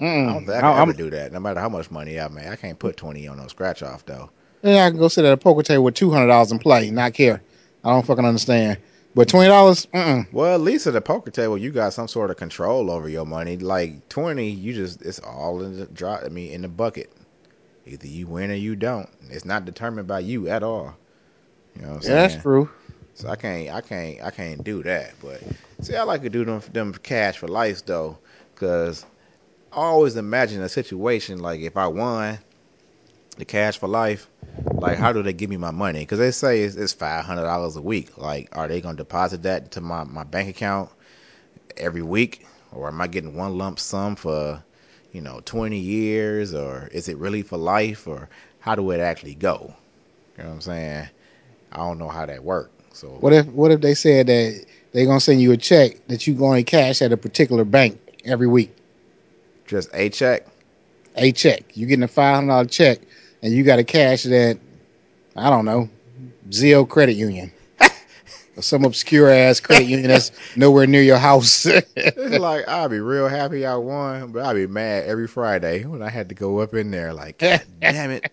[0.00, 0.28] Mm.
[0.28, 1.32] I don't think I can I'm- ever do that.
[1.32, 4.04] No matter how much money I make, I can't put twenty on no scratch off
[4.04, 4.28] though.
[4.62, 6.90] Yeah, I can go sit at a poker table with two hundred dollars and play,
[6.90, 7.40] not care.
[7.84, 8.78] I don't fucking understand.
[9.14, 12.36] But twenty dollars, Well, at least at the poker table, you got some sort of
[12.36, 13.58] control over your money.
[13.58, 16.22] Like twenty, you just it's all in the drop.
[16.24, 17.12] I mean, in the bucket.
[17.84, 19.08] Either you win or you don't.
[19.28, 20.96] It's not determined by you at all.
[21.74, 22.28] You know what I'm yeah, saying?
[22.30, 22.70] that's true.
[23.14, 25.14] So I can't, I can't, I can't do that.
[25.20, 25.42] But
[25.80, 28.18] see, I like to do them, them cash for life though,
[28.54, 29.04] because
[29.72, 32.38] I always imagine a situation like if I won
[33.36, 34.28] the cash for life,
[34.80, 36.00] like how do they give me my money?
[36.00, 38.16] Because they say it's, it's five hundred dollars a week.
[38.18, 40.90] Like, are they gonna deposit that to my my bank account
[41.76, 44.62] every week, or am I getting one lump sum for,
[45.12, 48.28] you know, twenty years, or is it really for life, or
[48.60, 49.74] how do it actually go?
[50.36, 51.08] You know what I'm saying?
[51.72, 52.70] I don't know how that works.
[52.92, 56.26] So What if what if they said that they're gonna send you a check that
[56.26, 58.74] you going to cash at a particular bank every week?
[59.66, 60.46] just a check.
[61.16, 61.64] A check.
[61.74, 63.00] You're getting a five hundred dollar check
[63.42, 64.58] and you got to cash that,
[65.36, 65.88] I don't know
[66.52, 67.52] Zio Credit Union
[68.56, 71.66] or some obscure ass credit union that's nowhere near your house.
[71.96, 76.02] It's like I'll be real happy I won, but I'll be mad every Friday when
[76.02, 77.12] I had to go up in there.
[77.12, 78.30] Like, damn it,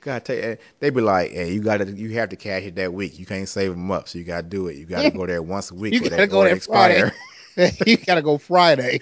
[0.00, 0.44] gotta take.
[0.44, 3.18] Eh, they be like, "Hey, you gotta, you have to cash it that week.
[3.18, 4.76] You can't save them up, so you gotta do it.
[4.76, 5.94] You gotta go there once a week.
[5.94, 7.12] You gotta go there they expire."
[7.56, 8.98] you got to go Friday.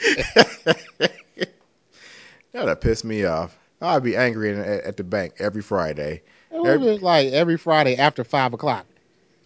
[2.52, 3.56] That'll piss me off.
[3.82, 6.22] I'll be angry at, at the bank every Friday.
[6.50, 8.86] It was like every Friday after five o'clock.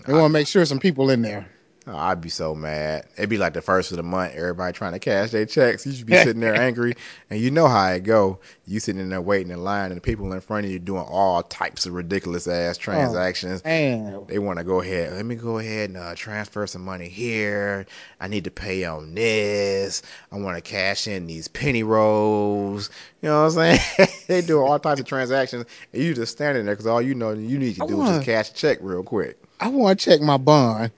[0.06, 1.48] They want to make sure some people in there.
[1.88, 3.06] Oh, I'd be so mad.
[3.16, 5.86] It'd be like the first of the month, everybody trying to cash their checks.
[5.86, 6.94] You should be sitting there angry,
[7.30, 8.40] and you know how it go.
[8.66, 11.04] You sitting in there waiting in line, and the people in front of you doing
[11.04, 13.64] all types of ridiculous ass transactions.
[13.64, 15.12] Man, They want to go ahead.
[15.12, 17.86] Let me go ahead and uh, transfer some money here.
[18.20, 20.02] I need to pay on this.
[20.32, 22.90] I want to cash in these penny rolls.
[23.22, 24.08] You know what I'm saying?
[24.26, 27.30] they do all types of transactions, and you just standing there because all you know
[27.30, 29.40] you need to do is wanna- just cash a check real quick.
[29.60, 30.90] I want to check my bond.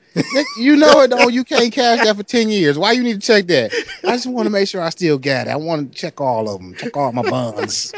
[0.58, 1.28] You know it though.
[1.28, 2.76] You can't cash that for ten years.
[2.78, 3.72] Why you need to check that?
[4.04, 5.50] I just want to make sure I still got it.
[5.50, 6.74] I want to check all of them.
[6.74, 7.92] Check all my bonds.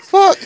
[0.00, 0.38] Fuck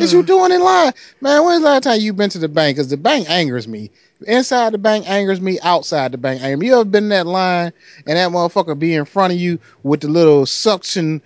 [0.00, 1.44] is you doing in line, man?
[1.44, 2.76] When's the last time you been to the bank?
[2.76, 3.90] Because the bank angers me.
[4.26, 5.60] Inside the bank angers me.
[5.62, 6.66] Outside the bank angers me.
[6.66, 7.72] You ever been in that line
[8.06, 11.22] and that motherfucker be in front of you with the little suction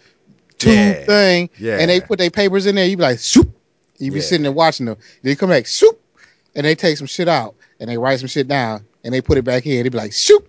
[0.59, 1.05] tube Yeah.
[1.07, 1.79] thing, Yeah.
[1.79, 2.85] and they put their papers in there?
[2.85, 3.51] You be like, soup.
[3.99, 4.25] You be Yeah.
[4.25, 4.97] sitting there watching them.
[5.23, 5.99] They come back, soup,
[6.55, 9.39] and they take some shit out and they write some shit down and they put
[9.39, 9.83] it back in.
[9.83, 10.47] They be like, shoot.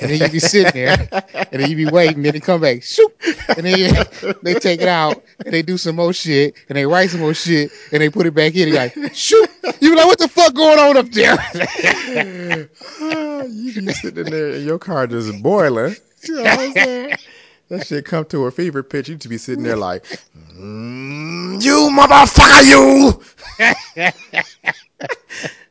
[0.00, 1.08] and then you be sitting there,
[1.50, 3.12] and then you be waiting, then they come back, shoot,
[3.48, 4.06] and then
[4.44, 7.34] they take it out, and they do some more shit, and they write some more
[7.34, 8.68] shit, and they put it back in.
[8.68, 9.50] And like, shoot,
[9.80, 11.36] you be like, what the fuck going on up there?
[13.50, 15.96] you be sitting there and your car just boiling.
[16.22, 17.16] You know what I'm saying?
[17.68, 19.08] That shit come to a fever pitch.
[19.08, 20.04] You to be sitting there like,
[20.54, 23.20] mm, you motherfucker, you.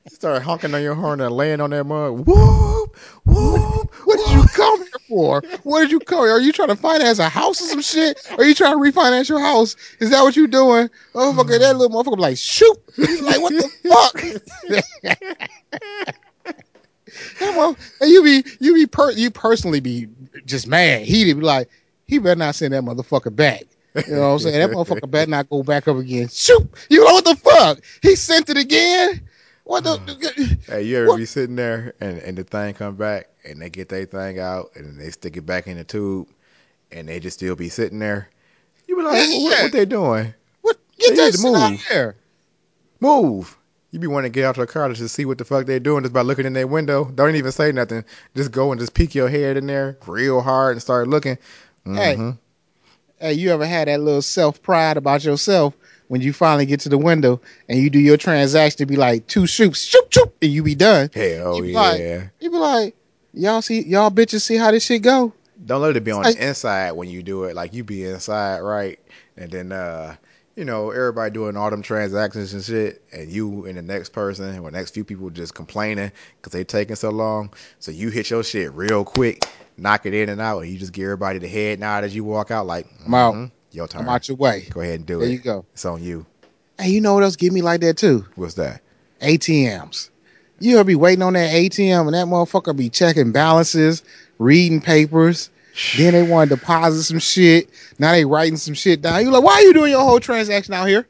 [0.09, 2.25] Start honking on your horn and laying on that mug.
[2.25, 3.93] Whoop, whoop.
[4.05, 5.41] What did you come here for?
[5.63, 6.19] What did you come?
[6.19, 8.19] Are you trying to finance a house or some shit?
[8.37, 9.75] Are you trying to refinance your house?
[9.99, 10.89] Is that what you doing?
[11.13, 12.77] Motherfucker, that little motherfucker like, shoot.
[12.97, 14.15] Like, what the fuck?
[17.37, 17.75] Come on.
[17.99, 20.07] And you be you be per you personally be
[20.45, 21.03] just mad.
[21.03, 21.69] He'd be like,
[22.07, 23.63] he better not send that motherfucker back.
[24.07, 24.59] You know what I'm saying?
[24.59, 26.27] That motherfucker better not go back up again.
[26.29, 26.69] Shoot!
[26.89, 27.79] You know what the fuck?
[28.01, 29.21] He sent it again.
[29.63, 29.97] What the?
[29.97, 30.65] Mm.
[30.65, 31.17] Hey, you ever What?
[31.17, 34.71] be sitting there and, and the thing come back and they get their thing out
[34.75, 36.27] and they stick it back in the tube
[36.91, 38.29] and they just still be sitting there?
[38.87, 40.33] You be like, what, what, what they doing?
[40.61, 40.77] What?
[40.97, 41.85] Get They that to shit out move.
[41.87, 42.15] here.
[42.99, 43.57] Move.
[43.91, 45.65] You be wanting to get out of the car to just see what the fuck
[45.65, 47.05] they doing just by looking in their window.
[47.13, 48.05] Don't even say nothing.
[48.35, 51.37] Just go and just peek your head in there real hard and start looking.
[51.85, 52.15] Hey.
[52.15, 52.31] Mm-hmm.
[53.21, 55.75] Hey, you ever had that little self pride about yourself
[56.07, 59.27] when you finally get to the window and you do your transaction to be like
[59.27, 61.09] two shoots, shoop shoop, and you be done?
[61.13, 61.79] Hell You be yeah.
[61.79, 62.95] like- You be like,
[63.33, 65.31] y'all see, y'all bitches see how this shit go?
[65.63, 67.55] Don't let it be on Like- the inside when you do it.
[67.55, 68.99] Like you be inside, right?
[69.37, 70.15] And then uh,
[70.55, 74.57] you know, everybody doing all them transactions and shit, and you and the next person
[74.59, 77.53] or next few people just complaining because they taking so long.
[77.79, 79.45] So you hit your shit real quick,
[79.81, 82.23] knock it in and out, and you just give everybody the head nod as you
[82.23, 82.67] walk out.
[82.67, 83.33] Like, I'm out.
[83.33, 84.03] Mm-hmm, your turn.
[84.03, 84.67] I'm out your way.
[84.69, 85.27] Go ahead and do There it.
[85.27, 85.65] There you go.
[85.73, 86.25] It's on you.
[86.79, 88.25] Hey, you know what else give me like that too?
[88.35, 88.81] What's that?
[89.21, 90.09] ATMs.
[90.59, 94.03] You ever be waiting on that ATM and that motherfucker be checking balances,
[94.37, 95.49] reading papers.
[95.97, 97.69] Then they want to deposit some shit.
[97.97, 99.23] Now they writing some shit down.
[99.23, 101.07] You like, why are you doing your whole transaction out here?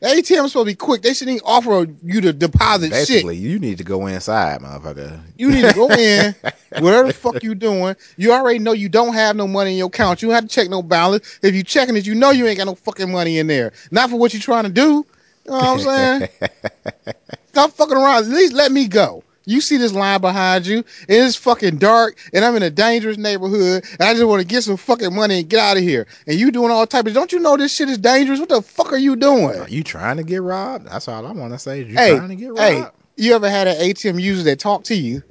[0.00, 1.02] The ATM is supposed to be quick.
[1.02, 3.08] They shouldn't even offer you to deposit shit.
[3.08, 5.20] Basically, you need to go inside, motherfucker.
[5.36, 6.36] You need to go in,
[6.78, 7.96] whatever the fuck you doing.
[8.16, 10.22] You already know you don't have no money in your account.
[10.22, 11.40] You don't have to check no balance.
[11.42, 13.72] If you checking it, you know you ain't got no fucking money in there.
[13.90, 15.04] Not for what you trying to do.
[15.44, 16.28] You know what I'm saying?
[17.48, 18.24] Stop fucking around.
[18.24, 19.24] At least let me go.
[19.48, 23.16] You see this line behind you, and it's fucking dark, and I'm in a dangerous
[23.16, 26.06] neighborhood, and I just want to get some fucking money and get out of here.
[26.26, 28.40] And you doing all type of don't you know this shit is dangerous?
[28.40, 29.58] What the fuck are you doing?
[29.58, 30.88] Are you trying to get robbed?
[30.88, 31.82] That's all I want to say.
[31.82, 32.60] You Hey, trying to get robbed?
[32.60, 32.84] Hey,
[33.16, 35.22] you ever had an ATM user that talked to you?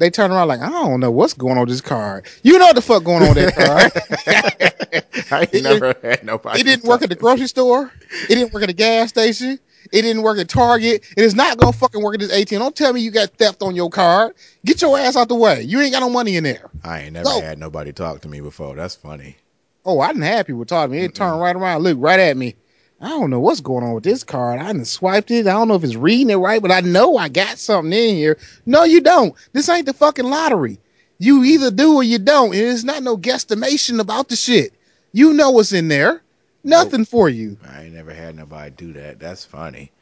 [0.00, 2.26] They turn around like, I don't know what's going on with this card.
[2.42, 5.04] You know what the fuck going on with that card.
[5.30, 6.60] I It- never had nobody.
[6.60, 7.92] it didn't work at the grocery store.
[8.28, 9.58] It didn't work at the gas station.
[9.92, 11.04] It didn't work at Target.
[11.16, 12.58] It is not gonna fucking work at this ATM.
[12.60, 14.34] Don't tell me you got theft on your card.
[14.64, 15.62] Get your ass out the way.
[15.62, 16.70] You ain't got no money in there.
[16.84, 17.40] I ain't never Go.
[17.40, 18.74] had nobody talk to me before.
[18.76, 19.36] That's funny.
[19.84, 21.00] Oh, I didn't have people talk to me.
[21.04, 22.54] It turned right around, look right at me.
[23.00, 24.60] I don't know what's going on with this card.
[24.60, 25.46] I done swiped it.
[25.46, 28.14] I don't know if it's reading it right, but I know I got something in
[28.14, 28.36] here.
[28.66, 29.34] No, you don't.
[29.54, 30.78] This ain't the fucking lottery.
[31.18, 32.54] You either do or you don't.
[32.54, 34.74] And it's not no guesstimation about the shit.
[35.12, 36.22] You know what's in there.
[36.62, 37.56] Nothing for you.
[37.66, 39.18] I ain't never had nobody do that.
[39.18, 39.92] That's funny.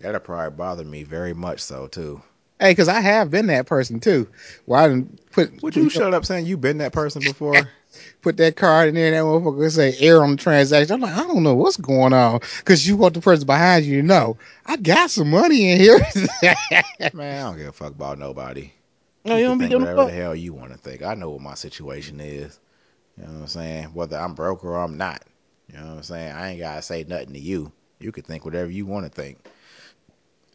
[0.00, 2.20] That'll probably bother me very much so too.
[2.58, 4.28] Hey, because I have been that person too.
[4.66, 7.68] Well, I didn't put Would you shut up saying you've been that person before?
[8.22, 10.94] put that card in there and that motherfucker say error on the transaction.
[10.94, 12.40] I'm like, I don't know what's going on.
[12.58, 14.36] Because you want the person behind you to know,
[14.66, 15.98] I got some money in here.
[17.12, 18.72] Man, I don't give a fuck about nobody.
[19.24, 21.02] no, you can don't be doing whatever the the hell you want to think.
[21.02, 22.58] I know what my situation is.
[23.16, 23.84] You know what I'm saying?
[23.86, 25.22] Whether I'm broke or I'm not.
[25.70, 26.32] You know what I'm saying?
[26.32, 27.72] I ain't gotta say nothing to you.
[27.98, 29.38] You can think whatever you want to think.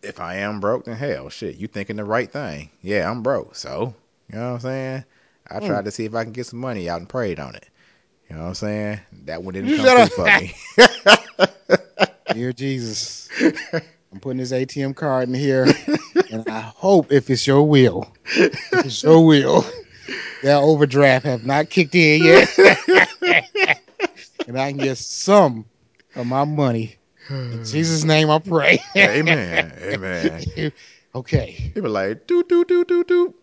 [0.01, 2.69] If I am broke, then hell, shit, you thinking the right thing.
[2.81, 3.55] Yeah, I'm broke.
[3.55, 3.95] So,
[4.31, 5.05] you know what I'm saying?
[5.49, 5.67] I Mm.
[5.67, 7.67] tried to see if I can get some money out and prayed on it.
[8.29, 8.99] You know what I'm saying?
[9.25, 10.53] That one didn't You come through for me.
[12.33, 13.29] Dear Jesus,
[14.11, 15.67] I'm putting this ATM card in here,
[16.31, 19.63] and I hope if it's your will, if it's your will,
[20.41, 22.57] that overdraft have not kicked in yet,
[24.47, 25.65] and I can get some
[26.15, 26.95] of my money.
[27.29, 28.81] In Jesus' name, I pray.
[28.97, 29.71] Amen.
[29.81, 30.71] Amen.
[31.15, 31.51] okay.
[31.51, 33.33] He was like, doo doo doo doo doo.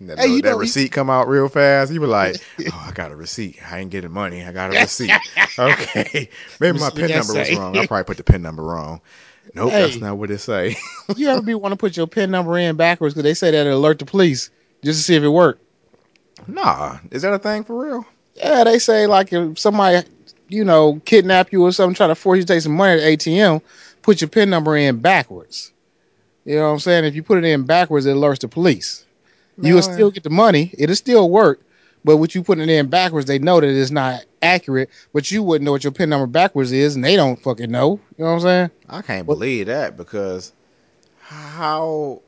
[0.00, 1.92] That, Hey, you that know, receipt come out real fast.
[1.92, 2.40] You were like,
[2.72, 3.58] "Oh, I got a receipt.
[3.68, 4.44] I ain't getting money.
[4.44, 5.10] I got a receipt."
[5.58, 6.28] okay,
[6.60, 7.76] maybe my pin number was wrong.
[7.76, 9.00] I probably put the pin number wrong.
[9.54, 10.76] Nope, that's not what it say.
[11.16, 13.66] You ever be want to put your pin number in backwards because they say that
[13.66, 14.50] alert the police
[14.84, 15.62] just to see if it worked?
[16.46, 18.06] nah, is that a thing for real?
[18.34, 20.06] Yeah, they say like if somebody,
[20.48, 23.18] you know, kidnap you or something, try to force you to take some money at
[23.18, 23.62] ATM,
[24.02, 25.72] put your pin number in backwards.
[26.44, 27.04] You know what I'm saying?
[27.04, 29.04] If you put it in backwards, it alerts the police.
[29.60, 30.72] You will still get the money.
[30.78, 31.60] It'll still work,
[32.04, 34.88] But with you putting it in backwards, they know that it's not accurate.
[35.12, 38.00] But you wouldn't know what your pin number backwards is, and they don't fucking know.
[38.16, 38.70] You know what I'm saying?
[38.88, 40.52] I can't What- believe that because
[41.18, 42.22] how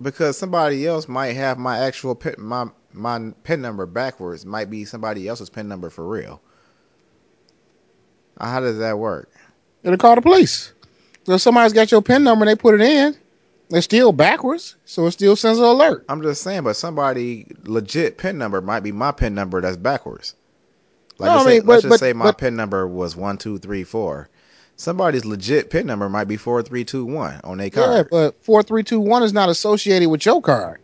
[0.00, 4.84] because somebody else might have my actual pin my my pin number backwards might be
[4.84, 6.40] somebody else's pin number for real.
[8.40, 9.30] How does that work?
[9.82, 10.72] It'll call the police.
[11.26, 13.14] So if somebody's got your pin number and they put it in,
[13.70, 16.04] it's still backwards, so it still sends an alert.
[16.08, 20.34] I'm just saying, but somebody legit pin number might be my pin number that's backwards.
[21.18, 23.16] Like No, let's, I say, mean, let's just but- say my but- pin number was
[23.16, 24.28] one two three four.
[24.76, 27.90] Somebody's legit pin number might be four three two one on their card.
[27.96, 30.80] Yeah, but four three two one is not associated with your card.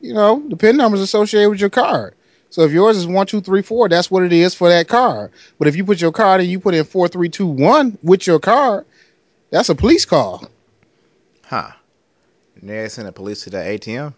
[0.00, 2.14] You know, the pin number is associated with your card.
[2.50, 5.32] So if yours is one two three four, that's what it is for that card.
[5.58, 8.26] But if you put your card and you put in four three two one with
[8.28, 8.86] your card,
[9.50, 10.48] that's a police call.
[11.44, 11.72] Huh?
[12.60, 14.14] And they send the police to the ATM.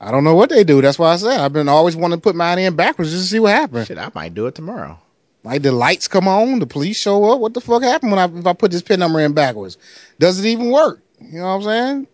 [0.00, 0.80] I don't know what they do.
[0.80, 3.30] That's why I said I've been always wanting to put mine in backwards just to
[3.30, 3.88] see what happens.
[3.88, 4.98] Shit, I might do it tomorrow.
[5.42, 7.40] Like the lights come on, the police show up.
[7.40, 9.76] What the fuck happened when I if I put this pin number in backwards?
[10.18, 11.00] Does it even work?
[11.20, 12.06] You know what I'm saying?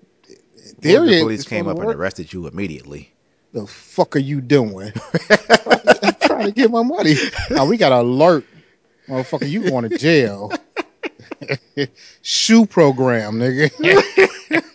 [0.80, 3.12] Theory, the police came up and arrested you immediately.
[3.52, 4.92] The fuck are you doing?
[5.30, 7.14] I'm trying to get my money.
[7.50, 8.44] Now we got an alert,
[9.08, 9.48] motherfucker.
[9.48, 10.52] You going to jail?
[12.22, 14.64] Shoe program, nigga.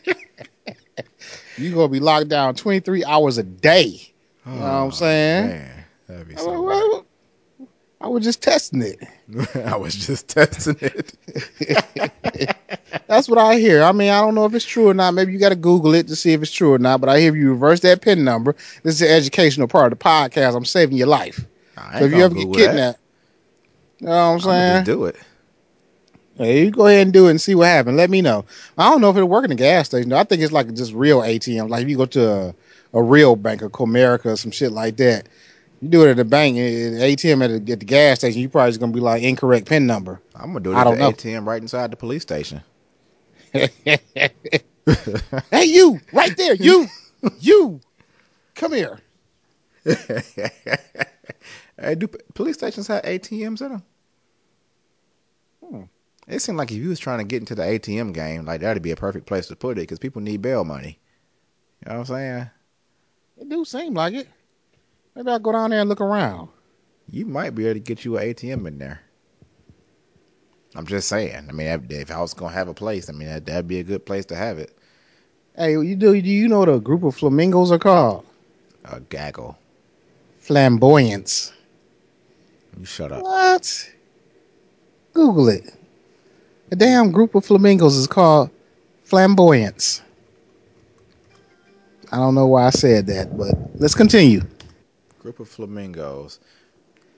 [1.59, 4.13] you gonna be locked down 23 hours a day.
[4.45, 5.43] You know what I'm oh, saying?
[5.43, 6.61] Oh, Man, that'd be I, so.
[6.61, 7.03] was-
[8.01, 8.99] I was just testing it.
[9.65, 11.13] I was just testing it.
[13.07, 13.83] That's what I hear.
[13.83, 15.13] I mean, I don't know if it's true or not.
[15.13, 17.01] Maybe you got to Google it to see if it's true or not.
[17.01, 20.03] But I hear you reverse that pin number, this is an educational part of the
[20.03, 20.55] podcast.
[20.55, 21.45] I'm saving your life.
[21.75, 22.99] I So if you ever gonna get Google that.
[23.99, 24.83] you know what I'm saying?
[24.85, 25.17] do it.
[26.39, 27.97] Hey, you go ahead and do it and see what happens.
[27.97, 28.45] Let me know.
[28.77, 30.13] I don't know if it'll work in the gas station.
[30.13, 31.69] I think it's like just real ATM.
[31.69, 32.55] Like if you go to a,
[32.93, 35.27] a real bank, a Comerica or some shit like that,
[35.81, 38.69] you do it at the bank, ATM at the, at the gas station, you probably
[38.69, 40.21] just gonna be like incorrect pin number.
[40.33, 41.11] I'm gonna do it I at don't the know.
[41.11, 42.61] ATM right inside the police station.
[43.53, 43.69] hey,
[45.65, 46.87] you right there, you,
[47.41, 47.81] you,
[48.55, 49.01] come here.
[49.83, 49.99] hey,
[51.97, 53.83] do police stations have ATMs in them?
[56.29, 58.83] It seemed like if you was trying to get into the ATM game, like that'd
[58.83, 60.99] be a perfect place to put it because people need bail money.
[61.83, 62.49] You know what I'm saying?
[63.41, 64.27] It do seem like it.
[65.15, 66.49] Maybe I'll go down there and look around.
[67.09, 69.01] You might be able to get you an ATM in there.
[70.75, 71.47] I'm just saying.
[71.49, 73.79] I mean, if- if I was gonna have a place, I mean, that, that'd be
[73.79, 74.77] a good place to have it.
[75.55, 76.21] Hey, you do?
[76.21, 78.23] Do you know what a group of flamingos are called?
[78.85, 79.57] A gaggle.
[80.39, 81.51] Flamboyance.
[82.77, 83.23] You shut up.
[83.23, 83.91] What?
[85.13, 85.73] Google it.
[86.71, 88.51] A damn group of flamingos is called
[89.03, 90.03] flamboyance.
[92.11, 94.41] I don't know why I said that, but let's continue.
[95.17, 96.39] Group of flamingos.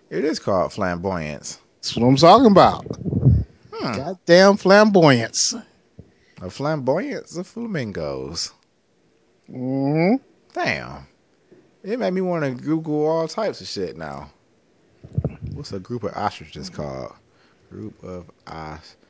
[0.09, 1.59] It is called flamboyance.
[1.75, 2.85] That's what I'm talking about.
[3.73, 3.97] Hmm.
[3.97, 5.53] Goddamn flamboyance.
[6.41, 8.53] A flamboyance of flamingos.
[9.47, 10.15] hmm
[10.53, 11.07] Damn.
[11.83, 14.31] It made me want to Google all types of shit now.
[15.53, 17.13] What's a group of ostriches called?
[17.69, 19.00] Group of ostriches.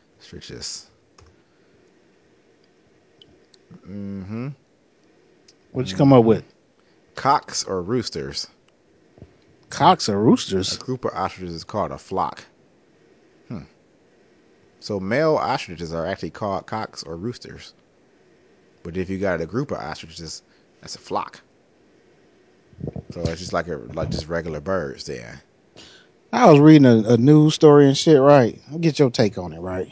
[3.88, 4.50] Mm-hmm.
[5.72, 6.44] What'd you come up with?
[7.16, 8.48] Cocks or roosters?
[9.70, 10.54] Cocks or roosters?
[10.54, 10.78] A roosters?
[10.78, 12.44] group of ostriches is called a flock.
[13.48, 13.64] Hmm.
[14.80, 17.74] So male ostriches are actually called cocks or roosters.
[18.84, 20.42] But if you got a group of ostriches,
[20.82, 21.42] that's a flock.
[23.12, 25.40] So it's just like a like just regular birds then.
[26.34, 28.60] I was reading a, a news story and shit, right?
[28.72, 29.92] I'll get your take on it, right?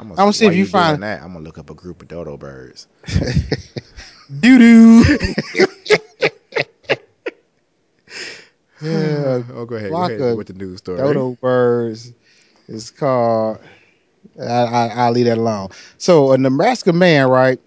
[0.00, 1.22] I'm gonna, see if you doing find- that.
[1.22, 2.86] I'm gonna look up a group of dodo birds.
[4.40, 5.04] Doo doo.
[8.82, 9.90] yeah, oh, go ahead.
[9.90, 10.98] Go ahead with the news story.
[10.98, 12.12] dodo birds
[12.68, 13.58] It's called.
[14.40, 15.68] I, I, I'll leave that alone.
[15.98, 17.58] So a Nebraska man, right,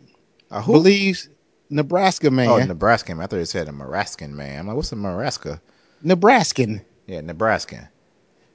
[0.51, 0.73] A who?
[0.73, 1.29] believes
[1.69, 3.23] Nebraska man, oh, Nebraska man.
[3.23, 4.59] I thought you said a Maraskan man.
[4.61, 5.59] I'm like, what's a Maraska?
[6.03, 7.87] Nebraskan, Yeah, Nebraskan.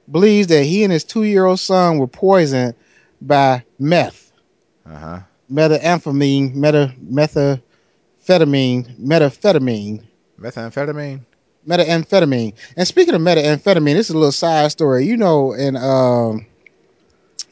[0.09, 2.75] believes that he and his two-year-old son were poisoned
[3.21, 4.31] by meth,
[4.85, 5.19] Uh huh.
[5.51, 7.61] methamphetamine, meta, methamphetamine,
[8.99, 10.03] methamphetamine,
[10.39, 11.21] Methamphetamine.
[11.67, 12.53] methamphetamine.
[12.77, 15.05] And speaking of methamphetamine, this is a little side story.
[15.05, 16.45] You know, in um,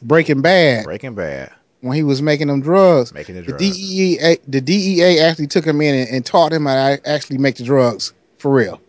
[0.02, 1.52] Breaking Bad, Breaking Bad.
[1.80, 3.76] when he was making them drugs, Making the the drugs.
[3.76, 7.56] DEA, the DEA actually took him in and, and taught him how to actually make
[7.56, 8.80] the drugs for real.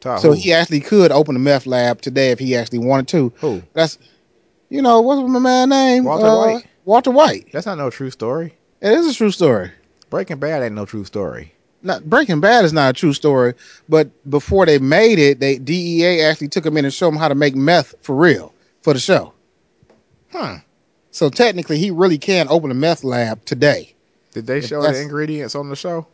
[0.00, 0.34] Taught so who?
[0.34, 3.32] he actually could open a meth lab today if he actually wanted to.
[3.40, 3.62] Who?
[3.72, 3.98] That's,
[4.68, 6.04] you know, what's my man name?
[6.04, 6.66] Walter Uh, White.
[6.84, 7.48] Walter White.
[7.52, 8.54] That's not no true story.
[8.80, 9.70] It is a true story.
[10.10, 11.52] Breaking Bad ain't no true story.
[11.82, 13.54] not Breaking Bad is not a true story,
[13.88, 17.28] but before they made it, they DEA actually took him in and showed him how
[17.28, 18.52] to make meth for real
[18.82, 19.32] for the show.
[20.32, 20.56] Hmm.
[21.10, 23.94] So technically, he really can open a meth lab today.
[24.32, 26.06] Did they If show the ingredients on the show?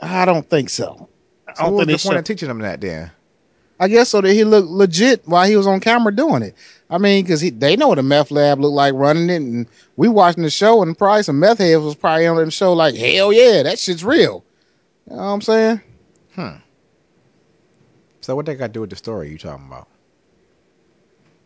[0.00, 1.08] I don't think so.
[1.46, 3.10] I So don't what was think they the point showed- of teaching them that then?
[3.80, 6.54] I guess so that he looked legit while he was on camera doing it.
[6.90, 9.66] I mean, because they know what a meth lab looked like running it, and
[9.96, 12.94] we watching the show, and probably some meth heads was probably on the show like,
[12.94, 14.44] hell yeah, that shit's real.
[15.08, 15.80] You know what I'm saying?
[16.34, 16.56] Hmm.
[18.20, 19.88] So what they got to do with the story you talking about?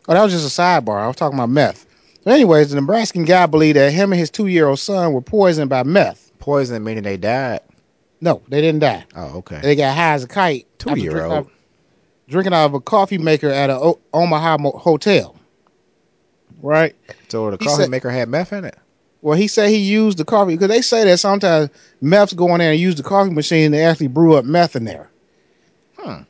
[0.09, 1.01] Oh, that was just a sidebar.
[1.01, 1.85] I was talking about meth.
[2.25, 5.21] But anyways, the Nebraskan guy believed that him and his two year old son were
[5.21, 6.31] poisoned by meth.
[6.39, 7.61] Poison meaning they died.
[8.19, 9.05] No, they didn't die.
[9.15, 9.61] Oh, okay.
[9.61, 10.67] They got high as a kite.
[10.79, 11.49] Two year old.
[12.27, 15.35] Drinking out of a coffee maker at a O- Omaha mo- hotel.
[16.61, 16.95] Right?
[17.29, 18.75] So the He coffee said- maker had meth in it.
[19.21, 21.69] Well, he said he used the coffee because they say that sometimes
[22.01, 23.71] meths go in there and use the coffee machine.
[23.71, 25.09] They actually brew up meth in there.
[25.97, 26.21] Hmm.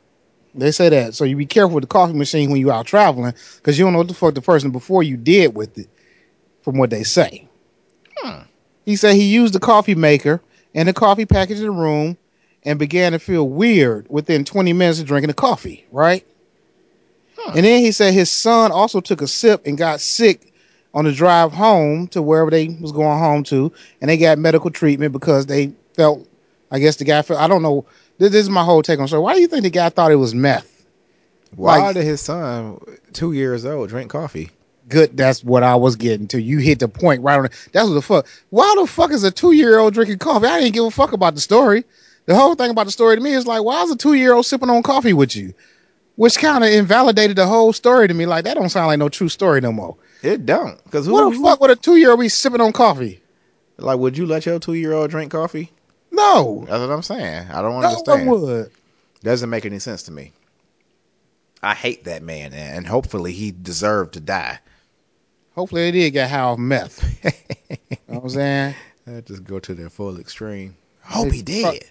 [0.54, 3.34] They say that, so you be careful with the coffee machine when you out traveling
[3.56, 5.88] because you don't know what the fuck the person before you did with it.
[6.62, 7.46] From what they say,
[8.16, 8.40] Hmm.
[8.86, 10.40] he said he used the coffee maker
[10.74, 12.16] and the coffee package in the room
[12.66, 15.86] and began to feel weird within 20 minutes of drinking the coffee.
[15.90, 16.26] Right,
[17.38, 17.52] Huh.
[17.56, 20.52] and then he said his son also took a sip and got sick
[20.94, 24.70] on the drive home to wherever they was going home to, and they got medical
[24.70, 26.26] treatment because they felt,
[26.70, 27.84] I guess the guy felt, I don't know.
[28.18, 29.06] This, this is my whole take on.
[29.08, 30.84] So why do you think the guy thought it was meth?
[31.54, 32.80] Why Like- did his son,
[33.12, 34.50] two years old, drink coffee?
[34.88, 36.40] Good, that's what I was getting to.
[36.40, 37.46] You hit the point right on.
[37.46, 37.52] it.
[37.72, 38.26] That's what the fuck.
[38.50, 40.46] Why the fuck is a two year old drinking coffee?
[40.46, 41.84] I didn't give a fuck about the story.
[42.26, 44.34] The whole thing about the story to me is like, why is a two year
[44.34, 45.54] old sipping on coffee with you?
[46.16, 48.26] Which kind of invalidated the whole story to me.
[48.26, 49.96] Like that don't sound like no true story no more.
[50.22, 50.82] It don't.
[50.84, 53.20] Because who, What the fuck would a two year old be sipping on coffee?
[53.78, 55.70] like, would you let your two year old drink coffee?
[56.10, 57.48] No, That's what I'm saying.
[57.50, 58.30] I don't no one understand.
[58.30, 58.70] would.
[59.22, 60.32] Doesn't make any sense to me.
[61.62, 64.58] I hate that man, and hopefully he deserved to die.
[65.54, 67.02] Hopefully they did get high off meth.
[67.24, 68.74] you know what I'm saying?
[69.04, 70.76] That just go to their full extreme.
[71.02, 71.84] Hope he did.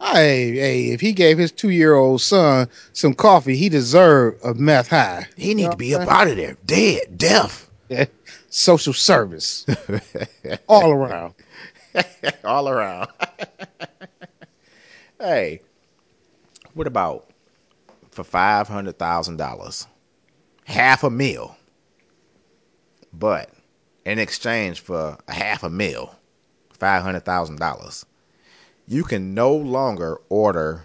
[0.00, 4.54] Hey, hey, if he gave his two year old son some coffee, he deserved a
[4.54, 5.26] meth high.
[5.36, 7.70] He need You know to be up out of there, dead, deaf,
[8.50, 9.66] Social service.
[10.68, 11.34] All around.
[12.44, 13.08] all around.
[15.18, 15.60] hey,
[16.74, 17.28] what about
[18.10, 19.86] for five hundred thousand dollars,
[20.64, 21.56] half a meal,
[23.12, 23.50] but
[24.04, 26.14] in exchange for a half a meal,
[26.78, 28.04] five hundred thousand dollars,
[28.90, 30.84] you can no longer order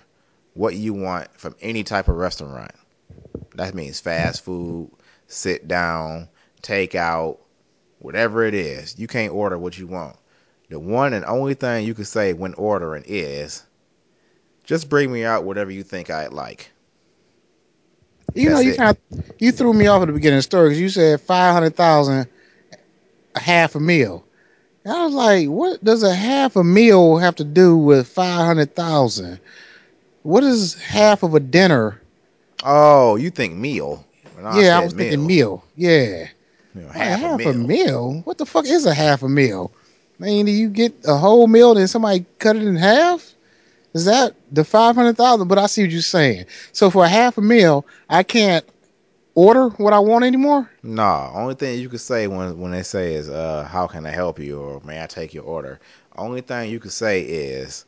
[0.54, 2.72] what you want from any type of restaurant.
[3.56, 4.92] That means fast food,
[5.28, 6.30] sit down,
[6.62, 7.40] take out,
[7.98, 8.98] whatever it is.
[9.00, 10.18] You can't order what you want.
[10.70, 13.64] The one and only thing you can say when ordering is,
[14.64, 16.72] just bring me out whatever you think I'd like.
[18.36, 20.70] You know, you kind of you threw me off at the beginning of the story
[20.70, 22.28] because you said five hundred thousand,
[23.34, 24.26] a half a meal.
[24.86, 28.46] And I was like, what does a half a meal have to do with five
[28.46, 29.40] hundred thousand?
[30.22, 32.02] What is half of a dinner?
[32.64, 34.06] Oh, you think meal?
[34.56, 35.64] Yeah, I was thinking meal.
[35.76, 36.28] Yeah.
[36.76, 38.22] You know, Like, half, a meal.
[38.26, 39.72] What the fuck is a half a meal?
[40.20, 43.34] I mean, do you get a whole meal and somebody cut it in half?
[43.94, 45.48] Is that the five hundred thousand?
[45.48, 46.46] But I see what you're saying.
[46.74, 48.66] So for a half a meal, I can't
[49.36, 50.70] order what I want anymore.
[50.84, 54.12] No, only thing you could say when when they say is, uh, "How can I
[54.12, 55.80] help you?" or "May I take your order?"
[56.18, 57.86] Only thing you could say is,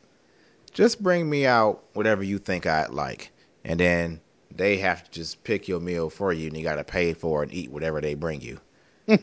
[0.74, 3.32] "Just bring me out whatever you think I'd like,"
[3.66, 4.20] and then
[4.56, 7.44] they have to just pick your meal for you, and you got to pay for
[7.44, 8.60] it and eat whatever they bring you.
[9.08, 9.20] and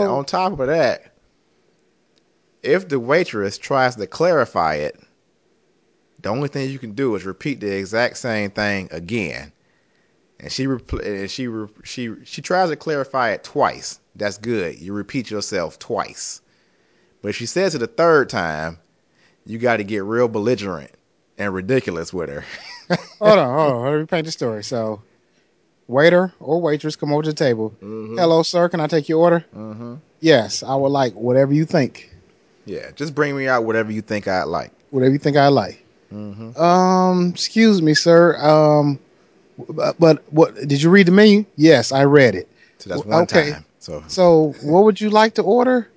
[0.00, 1.12] Well- on top of that,
[2.62, 4.98] if the waitress tries to clarify it,
[6.20, 9.52] the only thing you can do is repeat the exact same thing again.
[10.40, 14.00] And she repl- and she re- she she tries to clarify it twice.
[14.14, 14.78] That's good.
[14.78, 16.40] You repeat yourself twice.
[17.22, 18.78] But she says it a third time,
[19.44, 20.92] you got to get real belligerent
[21.38, 22.44] and ridiculous with her.
[23.18, 23.92] hold on, hold on.
[23.92, 24.62] Let me paint the story.
[24.62, 25.02] So,
[25.88, 27.74] waiter or waitress come over to the table.
[27.80, 28.68] Hello, sir.
[28.68, 29.44] Can I take your order?
[29.56, 29.96] Mm-hmm.
[30.20, 32.14] Yes, I would like whatever you think.
[32.64, 34.70] Yeah, just bring me out whatever you think I'd like.
[34.90, 35.84] Whatever you think I like.
[36.12, 36.60] Mm-hmm.
[36.60, 38.36] Um, excuse me, sir.
[38.38, 38.98] Um,
[39.70, 41.44] but, but what did you read the menu?
[41.56, 42.48] Yes, I read it.
[42.78, 43.52] So that's one okay.
[43.52, 43.64] time.
[43.80, 45.88] So So, what would you like to order?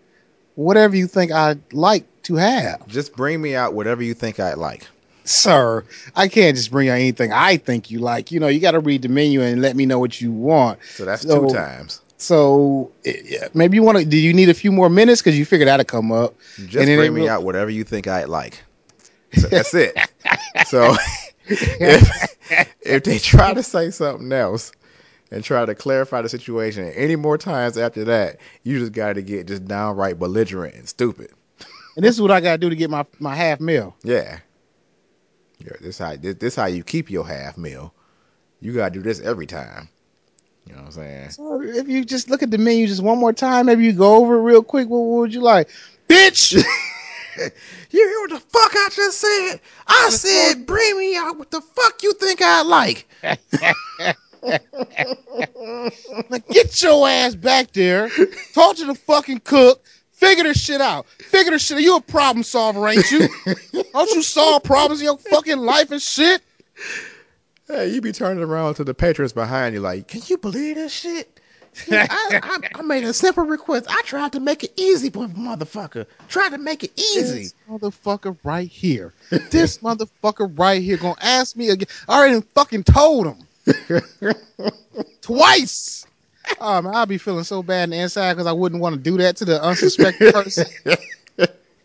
[0.56, 4.56] Whatever you think I'd like to have, just bring me out whatever you think I'd
[4.58, 4.86] like.
[5.24, 5.84] sir.
[6.16, 8.32] I can't just bring out anything I think you like.
[8.32, 10.80] You know, you got to read the menu and let me know what you want.
[10.96, 12.02] So that's So- two times.
[12.18, 14.06] So it- yeah, maybe you want to.
[14.06, 16.36] Do you need a few more minutes because you figured that'd come up?
[16.58, 18.62] Just And bring me will- out whatever you think I'd like.
[19.34, 19.98] So that's it.
[20.66, 20.96] so
[21.46, 22.38] if,
[22.82, 24.72] if they try to say something else
[25.32, 29.22] and try to clarify the situation any more times after that, you just got to
[29.22, 31.32] get just downright belligerent and stupid.
[31.96, 33.96] And this is what I gotta do to get my my half meal.
[34.04, 34.40] Yeah.
[35.60, 37.94] Yeah, this how this, this how you keep your half meal.
[38.62, 39.90] You gotta do this every time.
[40.66, 41.30] You know what I'm saying?
[41.32, 44.16] So if you just look at the menu just one more time, maybe you go
[44.16, 44.88] over it real quick.
[44.88, 45.70] What, what would you like,
[46.08, 46.64] bitch?
[47.92, 49.60] You hear what the fuck I just said?
[49.86, 53.06] I said bring me out what the fuck you think I like.
[56.30, 58.10] like, get your ass back there.
[58.54, 59.84] Talk to the fucking cook.
[60.14, 61.06] Figure this shit out.
[61.10, 61.84] Figure this shit out.
[61.84, 63.28] You a problem solver, ain't you?
[63.94, 66.42] Don't you solve problems in your fucking life and shit?
[67.68, 70.94] Hey, you be turning around to the patrons behind you like, can you believe this
[70.94, 71.41] shit?
[71.90, 72.08] I,
[72.44, 73.86] I, I made a simple request.
[73.90, 76.06] I tried to make it easy for motherfucker.
[76.28, 77.44] Tried to make it easy.
[77.44, 79.14] This motherfucker right here.
[79.50, 81.88] This motherfucker right here gonna ask me again.
[82.08, 83.38] I already fucking told him
[85.22, 86.06] twice.
[86.60, 89.02] Oh man, I'll be feeling so bad on the inside because I wouldn't want to
[89.02, 90.66] do that to the unsuspecting person.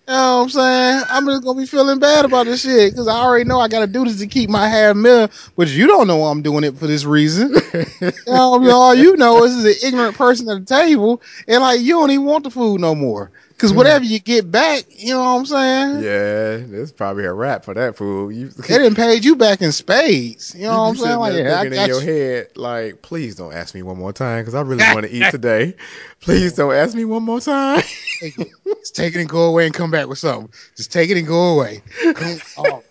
[0.09, 1.05] You know what I'm saying?
[1.09, 3.89] I'm just gonna be feeling bad about this shit because I already know I gotta
[3.89, 6.87] do this to keep my half meal, but you don't know I'm doing it for
[6.87, 7.55] this reason.
[8.63, 11.95] You know, all you know is an ignorant person at the table, and like you
[11.95, 13.31] don't even want the food no more.
[13.59, 16.05] Cause whatever you get back, you know what I'm saying?
[16.05, 18.31] yeah, that's probably a wrap for that fool.
[18.31, 20.55] You, They didn't paid you back in spades.
[20.55, 21.19] You know you what I'm saying?
[21.19, 22.07] Like, yeah, I thinking in your you.
[22.07, 25.31] head, like, please don't ask me one more time because I really want to eat
[25.31, 25.75] today.
[26.21, 27.83] Please don't ask me one more time.
[28.21, 28.49] Take it.
[28.81, 30.53] Just take it and go away and come back with something.
[30.77, 31.83] Just take it and go away.
[32.15, 32.83] Come, oh,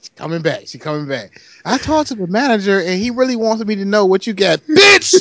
[0.00, 0.62] she's coming back.
[0.66, 1.40] She's coming back.
[1.64, 4.58] I talked to the manager and he really wants me to know what you got,
[4.60, 5.14] bitch.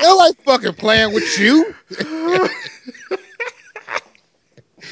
[0.00, 1.74] They're like fucking playing with you.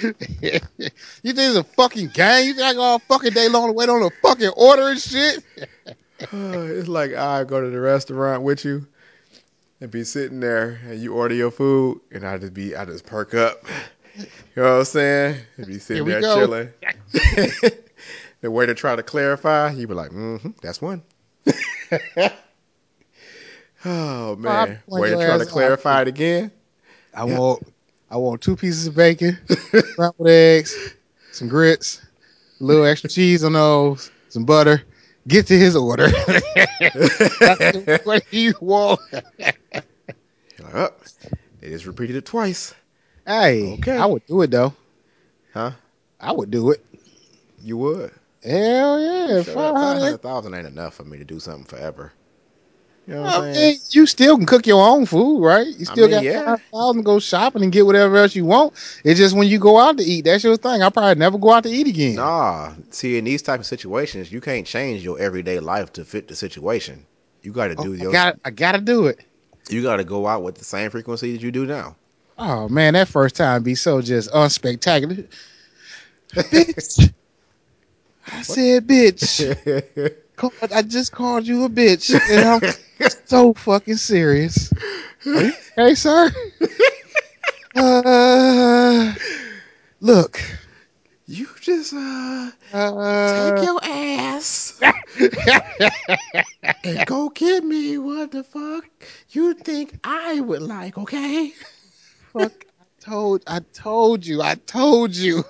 [0.02, 2.48] you think it's a fucking game?
[2.48, 5.00] You think I go all fucking day long to wait on a fucking order and
[5.00, 5.44] shit?
[6.20, 8.86] it's like I go to the restaurant with you
[9.80, 13.06] and be sitting there and you order your food and I just be I just
[13.06, 13.64] perk up.
[14.16, 14.26] You
[14.56, 15.40] know what I'm saying?
[15.56, 16.36] And be sitting there go.
[16.36, 16.68] chilling.
[18.40, 21.02] the way to try to clarify, you be like, mm-hmm, that's one.
[23.84, 24.78] oh man.
[24.88, 26.50] point Way to your try to clarify it again.
[27.14, 27.66] I want
[28.10, 30.94] I want two pieces of bacon, scrambled eggs,
[31.32, 32.02] some grits,
[32.60, 34.82] a little extra cheese on those, some butter.
[35.28, 36.08] Get to his order.
[38.04, 39.00] what do you want?
[40.58, 40.94] You're oh,
[41.60, 42.74] they just repeated it twice.
[43.26, 43.96] Hey, Okay.
[43.96, 44.74] I would do it though.
[45.52, 45.72] Huh?
[46.20, 46.84] I would do it.
[47.62, 48.12] You would.
[48.42, 50.20] Hell yeah, Sure, five hundred.
[50.22, 52.12] 500,000 ain't enough for me to do something forever.
[53.10, 55.66] You know I mean, you still can cook your own food, right?
[55.66, 56.44] You still mean, got yeah.
[56.44, 57.02] five thousand.
[57.02, 58.72] Go shopping and get whatever else you want.
[59.02, 60.80] It's just when you go out to eat, that's your thing.
[60.80, 62.14] I probably never go out to eat again.
[62.14, 66.28] Nah, see, in these type of situations, you can't change your everyday life to fit
[66.28, 67.04] the situation.
[67.42, 68.12] You got to Oh, do I your.
[68.12, 69.18] got I gotta do it.
[69.68, 71.96] You got to go out with the same frequency that you do now.
[72.38, 75.26] Oh man, that first time be so just unspectacular.
[76.30, 77.12] bitch.
[78.32, 80.14] I said bitch.
[80.72, 82.14] I just called you a bitch.
[83.08, 84.72] So fucking serious.
[85.76, 86.30] hey, sir?
[87.74, 89.14] Uh,
[90.00, 90.40] look.
[91.26, 94.80] you just uh, Uh, take your ass
[96.84, 98.84] and go get me what the fuck
[99.30, 101.52] you think I would like, okay?
[102.32, 102.64] fuck.
[102.80, 103.42] I told.
[103.46, 104.42] I told you.
[104.42, 105.44] I told you.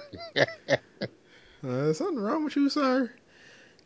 [1.65, 3.11] Uh, something wrong with you, sir?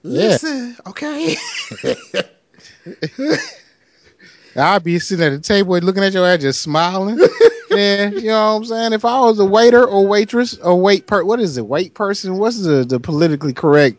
[0.06, 0.38] Yeah.
[0.38, 1.36] Listen, okay?
[4.56, 7.18] I'd be sitting at the table looking at your ass, just smiling.
[7.70, 8.92] yeah, you know what I'm saying.
[8.92, 11.66] If I was a waiter or waitress or wait per, what is it?
[11.66, 12.38] Wait person?
[12.38, 13.96] What's the the politically correct?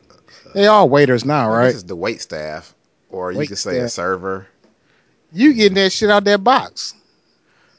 [0.54, 1.68] They all waiters now, right?
[1.68, 2.74] guess it's the wait staff,
[3.10, 4.48] or you Wait could say a server.
[5.34, 6.94] You getting that shit out that box?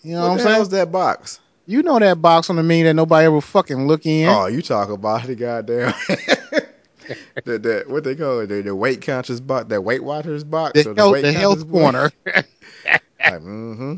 [0.02, 0.54] You know what what, I'm saying?
[0.54, 1.40] hell's that box?
[1.66, 4.28] You know that box on the menu that nobody ever fucking look in.
[4.28, 5.94] Oh, you talk about the goddamn
[7.44, 10.82] the, the what they call it the, the weight conscious box, that Weight Watchers box,
[10.82, 12.12] the or health, weight the health corner.
[13.18, 13.94] Like, mm-hmm.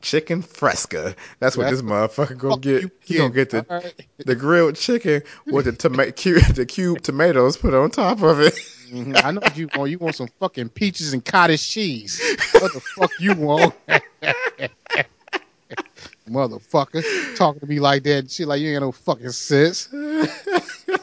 [0.00, 1.14] Chicken fresca.
[1.40, 2.82] That's what That's this motherfucker gonna get.
[2.82, 4.06] you He gonna get the right.
[4.18, 8.54] the grilled chicken with the tomato cube, the cube tomatoes put on top of it.
[8.90, 9.22] Mhm.
[9.24, 9.90] I know what you want.
[9.90, 12.20] You want some fucking peaches and cottage cheese.
[12.52, 13.74] What the fuck you want?
[16.30, 17.36] Motherfucker.
[17.36, 19.88] Talking to me like that and shit like you ain't no fucking sense.
[19.92, 20.28] and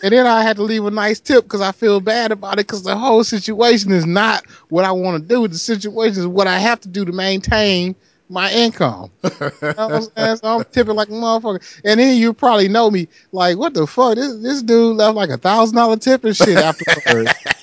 [0.01, 2.83] then I had to leave a nice tip because I feel bad about it because
[2.83, 5.47] the whole situation is not what I want to do.
[5.47, 7.95] The situation is what I have to do to maintain
[8.29, 9.11] my income.
[9.23, 10.37] You know I'm saying?
[10.37, 11.81] So I'm tipping like a motherfucker.
[11.83, 14.15] And then you probably know me like, what the fuck?
[14.15, 17.33] This this dude left like a thousand dollar tip and shit afterwards.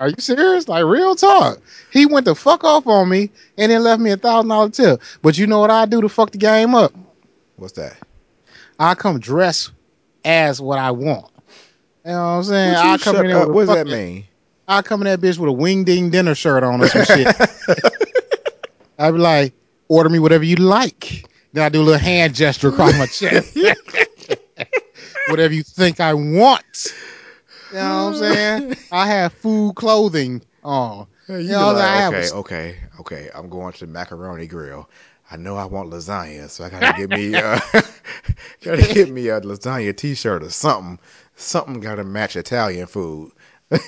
[0.00, 0.68] Are you serious?
[0.68, 1.60] Like real talk.
[1.92, 5.00] He went the fuck off on me and then left me a thousand dollar tip.
[5.22, 6.92] But you know what I do to fuck the game up?
[7.56, 7.96] What's that?
[8.78, 9.70] I come dress
[10.24, 11.30] as what I want.
[12.04, 12.74] You know what I'm saying?
[12.74, 14.24] I come in there with What does that mean?
[14.68, 17.28] I come in that bitch with a wing ding dinner shirt on or some shit.
[18.98, 19.54] I'd be like,
[19.88, 21.24] order me whatever you like.
[21.52, 23.56] Then I do a little hand gesture across my chest.
[25.30, 26.94] whatever you think I want.
[27.72, 28.76] You know what I'm saying?
[28.92, 31.06] I have food clothing on.
[31.28, 33.30] You You know, like, I have okay, okay, okay.
[33.34, 34.88] I'm going to the macaroni grill.
[35.30, 37.58] I know I want lasagna, so I gotta get me uh
[38.62, 41.00] gotta get me a lasagna t-shirt or something.
[41.34, 43.32] Something gotta match Italian food.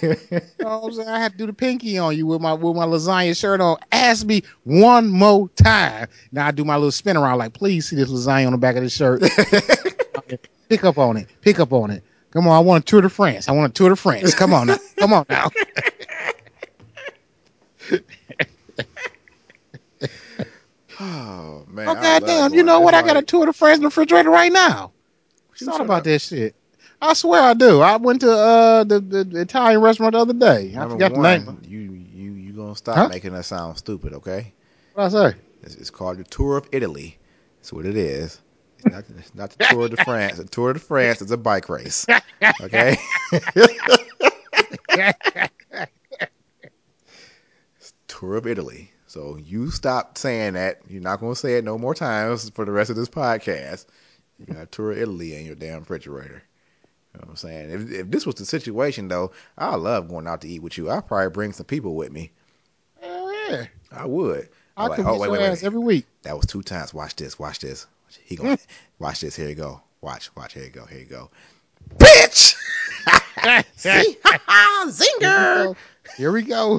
[0.03, 0.16] You
[0.59, 1.09] know what I'm saying?
[1.09, 3.76] I had to do the pinky on you with my with my lasagna shirt on.
[3.93, 6.09] Ask me one more time.
[6.33, 8.74] Now I do my little spin around like, please see this lasagna on the back
[8.74, 9.22] of the shirt.
[10.68, 11.29] Pick up on it.
[11.41, 12.03] Pick up on it.
[12.39, 13.49] Come on, I want a tour de France.
[13.49, 14.32] I want a tour de France.
[14.36, 14.78] Come on now.
[14.97, 15.51] Come on now.
[21.01, 21.89] Oh man.
[21.89, 22.55] Oh I goddamn!
[22.55, 22.95] You know what?
[22.95, 24.93] it's I got a tour de France in the refrigerator right now.
[25.59, 26.55] You Thought about that shit.
[27.03, 27.80] I swear I do.
[27.80, 30.70] I went to uh the, the, the Italian restaurant the other day.
[30.76, 31.59] I Number forgot the one, name.
[31.68, 33.09] you you you gonna stop Huh?
[33.09, 34.53] making us sound stupid, okay?
[34.95, 35.36] What I say?
[35.64, 37.18] It's, it's called the Tour of Italy.
[37.59, 38.41] That's what it is.
[38.91, 40.39] Not, not the Tour de France.
[40.39, 42.07] The Tour de France is a bike race.
[42.61, 42.97] Okay?
[48.09, 48.91] Tour of Italy.
[49.07, 50.80] So you stop saying that.
[50.89, 53.86] You're not going to say it no more times for the rest of this podcast.
[54.39, 56.43] You got Tour of Italy in your damn refrigerator.
[57.14, 57.70] You know what I'm saying?
[57.70, 60.91] If, if this was the situation, though, I love going out to eat with you.
[60.91, 62.30] I'd probably bring some people with me.
[63.01, 63.66] Hell yeah!
[63.91, 64.49] I would.
[64.76, 66.07] I I'm could like, oh, get your ass every week.
[66.22, 66.93] that was two times.
[66.95, 67.39] Watch this.
[67.39, 67.86] Watch this.
[68.23, 68.59] He gonna
[68.99, 69.37] watch this.
[69.37, 69.83] Here you go.
[70.01, 70.35] Watch.
[70.37, 70.55] Watch.
[70.55, 70.85] Here you go.
[70.87, 71.31] Here you go.
[71.97, 72.55] Bitch.
[73.77, 74.17] See?
[74.89, 75.77] Zinger.
[76.17, 76.79] Here we go.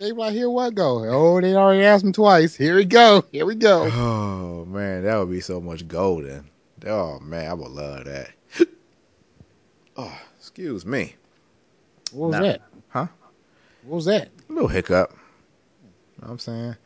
[0.00, 1.04] they like, here what go?
[1.08, 2.54] Oh, they already asked me twice.
[2.54, 3.24] Here we go.
[3.32, 3.90] Here we go.
[3.92, 6.48] Oh man, that would be so much golden.
[6.86, 8.30] Oh man, I would love that.
[9.96, 11.14] Oh, excuse me.
[12.10, 12.62] What was that?
[12.88, 13.06] Huh?
[13.84, 14.28] What was that?
[14.48, 15.12] A little hiccup.
[15.12, 15.16] You
[16.22, 16.76] know what I'm saying?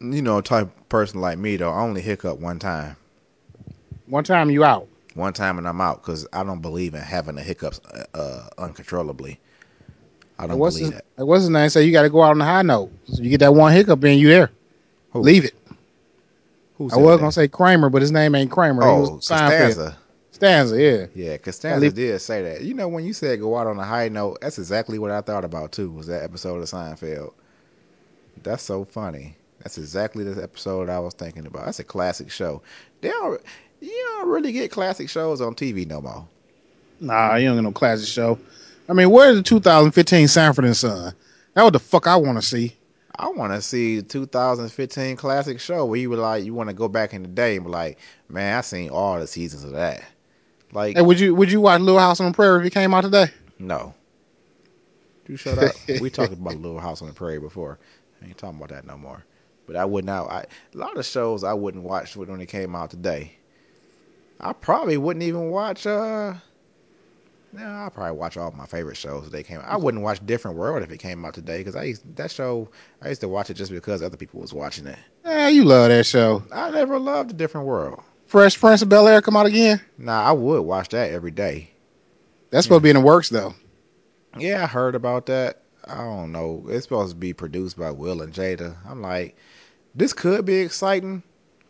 [0.00, 2.96] You know, type person like me though, I only hiccup one time.
[4.06, 4.88] One time you out.
[5.14, 8.48] One time and I'm out because I don't believe in having the hiccups uh, uh,
[8.58, 9.40] uncontrollably.
[10.38, 11.24] I don't what's believe that.
[11.24, 11.70] what's his name?
[11.70, 12.92] Say you got to go out on the high note.
[13.06, 14.50] So you get that one hiccup in, you there.
[15.12, 15.20] Who?
[15.20, 15.54] Leave it.
[16.76, 17.20] Who I was that?
[17.20, 18.82] gonna say Kramer, but his name ain't Kramer.
[18.82, 19.06] Oh.
[19.14, 19.96] Costanza.
[20.30, 21.06] Stanza, yeah.
[21.14, 22.60] Yeah, Costanza did say that.
[22.60, 25.22] You know, when you said go out on a high note, that's exactly what I
[25.22, 25.90] thought about too.
[25.90, 27.32] Was that episode of Seinfeld?
[28.42, 29.34] That's so funny.
[29.66, 31.64] That's exactly the episode I was thinking about.
[31.64, 32.62] That's a classic show.
[33.00, 33.42] They don't,
[33.80, 36.28] you don't really get classic shows on TV no more.
[37.00, 38.38] Nah, you don't get no classic show.
[38.88, 41.12] I mean, where's the 2015 Sanford and Son?
[41.54, 42.76] That what the fuck I want to see.
[43.16, 46.72] I want to see the 2015 classic show where you were like, you want to
[46.72, 47.98] go back in the day and be like,
[48.28, 50.04] man, I seen all the seasons of that.
[50.70, 52.94] Like, Hey, would you would you watch Little House on the Prairie if it came
[52.94, 53.32] out today?
[53.58, 53.94] no.
[55.24, 55.74] Do you shut up.
[56.00, 57.80] we talked about Little House on the Prairie before.
[58.22, 59.24] I ain't talking about that no more.
[59.66, 60.30] But I would not.
[60.30, 63.32] I, a lot of shows I wouldn't watch when they came out today.
[64.40, 65.86] I probably wouldn't even watch.
[65.86, 66.34] uh
[67.52, 69.58] No, I probably watch all my favorite shows if they came.
[69.58, 69.68] out.
[69.68, 72.68] I wouldn't watch Different World if it came out today because I used, that show.
[73.02, 74.98] I used to watch it just because other people was watching it.
[75.24, 76.42] Yeah, you love that show.
[76.52, 78.02] I never loved a Different World.
[78.26, 79.80] Fresh Prince of Bel Air come out again.
[79.98, 81.70] Nah, I would watch that every day.
[82.50, 83.54] That's supposed to be in the works though.
[84.38, 85.62] Yeah, I heard about that.
[85.84, 86.66] I don't know.
[86.68, 88.76] It's supposed to be produced by Will and Jada.
[88.88, 89.36] I'm like,
[89.96, 91.22] this could be exciting,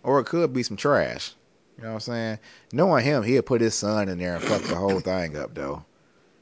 [0.02, 1.32] or it could be some trash.
[1.78, 2.38] You know what I'm saying?
[2.72, 5.84] Knowing him, he'll put his son in there and fuck the whole thing up, though.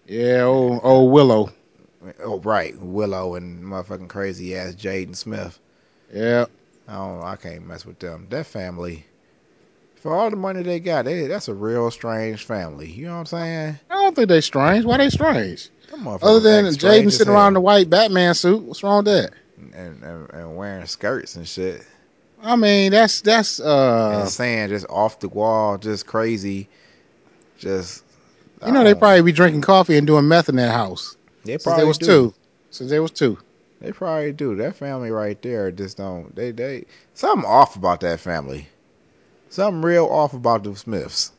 [0.07, 1.53] Yeah, old old Willow.
[2.22, 5.59] Oh, right, Willow and motherfucking crazy ass Jaden Smith.
[6.12, 6.47] Yeah,
[6.87, 7.22] I don't.
[7.22, 8.26] I can't mess with them.
[8.30, 9.07] That family,
[9.97, 12.91] for all the money they got, they, that's a real strange family.
[12.91, 13.78] You know what I'm saying?
[13.91, 14.85] I don't think they strange.
[14.85, 15.70] Why they strange?
[15.93, 19.32] Other than Jaden sitting around in the white Batman suit, what's wrong with that?
[19.75, 21.85] And, and and wearing skirts and shit.
[22.43, 26.69] I mean, that's that's uh, and saying just off the wall, just crazy,
[27.59, 28.05] just
[28.65, 31.65] you know, they probably be drinking coffee and doing meth in that house they since
[31.65, 32.07] probably they was do.
[32.07, 32.35] two.
[32.71, 33.39] Since they was two.
[33.81, 34.57] They probably do.
[34.57, 36.35] That family right there just don't.
[36.35, 38.69] They they something off about that family.
[39.51, 41.33] Something real off about the Smiths.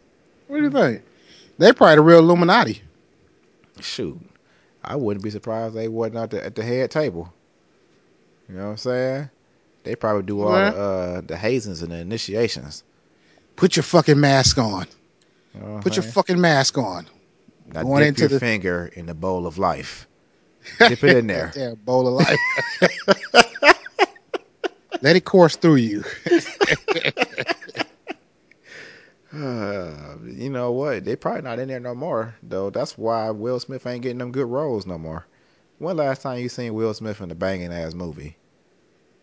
[0.47, 1.01] What do you think?
[1.57, 2.81] They probably the real Illuminati.
[3.81, 4.19] Shoot,
[4.83, 7.33] I wouldn't be surprised they wasn't at the, at the head table.
[8.49, 9.29] You know what I'm saying?
[9.83, 12.83] They probably do all the uh, the hazings and the initiations.
[13.55, 14.87] Put your fucking mask on.
[15.53, 17.07] You know Put your fucking mask on.
[17.73, 20.07] now going dip into your the- finger in the bowl of life.
[20.79, 21.51] Dip it in there.
[21.55, 22.39] Yeah, bowl of life.
[25.01, 26.03] Let it course through you.
[29.33, 31.03] Uh, you know what?
[31.03, 32.69] They probably not in there no more though.
[32.69, 35.27] That's why Will Smith ain't getting them good roles no more.
[35.79, 38.37] When last time you seen Will Smith in a banging ass movie?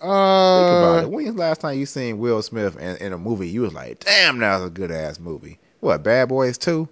[0.00, 1.10] Think about Uh, it.
[1.10, 3.48] When's last time you seen Will Smith in, in a movie?
[3.48, 5.58] You was like, damn, that was a good ass movie.
[5.80, 6.02] What?
[6.02, 6.88] Bad Boys Two?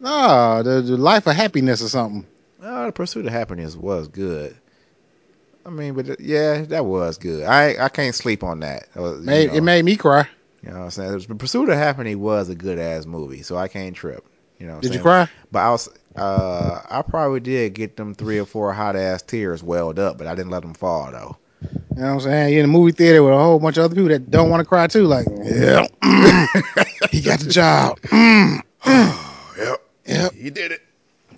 [0.00, 2.26] no, the, the life of happiness or something.
[2.62, 4.56] Oh, the Pursuit of Happiness was good.
[5.66, 7.44] I mean, but yeah, that was good.
[7.44, 8.84] I I can't sleep on that.
[8.94, 10.28] It, was, you Made, know, It made me cry.
[10.62, 11.18] you know what I'm saying?
[11.28, 14.24] The Pursuit of Happiness was a good ass movie, so I can't trip.
[14.58, 15.28] You know Did you cry?
[15.50, 19.62] But I was, uh, I probably did get them three or four hot ass tears
[19.62, 21.36] welled up, but I didn't let them fall though.
[21.62, 22.52] You know what I'm saying?
[22.52, 24.60] You're in a movie theater with a whole bunch of other people that don't want
[24.60, 25.04] to cry too.
[25.04, 28.00] Like, yeah, mm, he got the job.
[28.02, 28.60] Mm,
[29.58, 30.80] Yep, yep, he did it.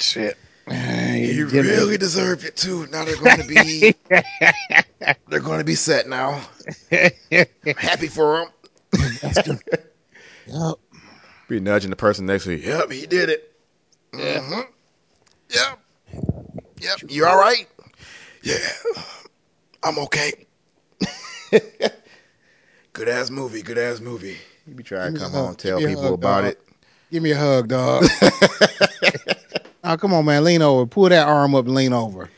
[0.01, 0.37] shit.
[0.71, 1.71] He You get it.
[1.71, 2.87] really deserved it too.
[2.87, 3.95] Now they're going to be,
[5.29, 6.41] they're going to be set now.
[6.91, 7.11] I'm
[7.77, 8.49] happy for him.
[10.47, 10.75] Yep.
[11.49, 12.59] Be nudging the person next to you.
[12.69, 13.54] Yep, he did it.
[14.19, 14.61] Hmm
[15.51, 15.79] Yep.
[16.81, 16.99] Yep.
[17.09, 17.67] You all right?
[18.43, 18.57] Yeah.
[19.83, 20.47] I'm okay.
[22.93, 23.63] good ass movie.
[23.63, 24.37] Good ass movie.
[24.67, 26.45] You be trying to come a on and tell Give me a people hug, about
[26.45, 26.53] dog.
[26.53, 26.61] it.
[27.11, 28.05] Give me a hug, dog.
[29.85, 30.43] oh, come on, man.
[30.45, 30.87] Lean over.
[30.87, 32.31] Pull that arm up and lean over.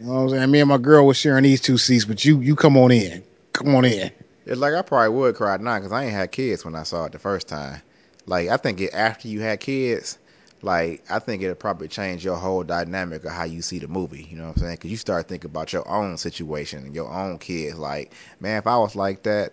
[0.00, 0.50] You know what I'm saying?
[0.50, 3.22] Me and my girl was sharing these two seats, but you you come on in.
[3.52, 4.10] Come on in.
[4.44, 7.04] It's like I probably would cry now because I ain't had kids when I saw
[7.06, 7.80] it the first time.
[8.26, 10.18] Like I think it, after you had kids,
[10.62, 14.26] like I think it'll probably change your whole dynamic of how you see the movie.
[14.30, 14.74] You know what I'm saying?
[14.76, 17.76] Because you start thinking about your own situation and your own kids.
[17.78, 19.52] Like, man, if I was like that,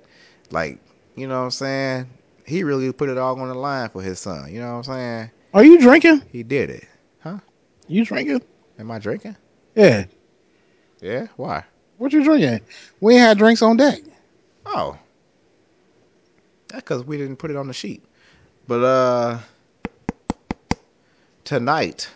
[0.52, 0.80] like,
[1.16, 2.10] you know what I'm saying?
[2.46, 4.54] He really put it all on the line for his son.
[4.54, 5.32] You know what I'm saying?
[5.54, 6.24] Are you drinking?
[6.32, 6.88] He did it.
[7.20, 7.40] Huh?
[7.88, 8.42] You drinking?
[8.78, 9.36] Am I drinking?
[9.76, 10.06] Yeah.
[11.02, 11.28] Yeah.
[11.36, 11.64] Why?
[11.98, 12.62] What you drinking?
[13.02, 14.00] We ain't had drinks on deck.
[14.66, 14.98] Oh,
[16.68, 18.04] that's because we didn't put it on the sheet.
[18.68, 19.40] But uh,
[21.50, 22.08] tonight,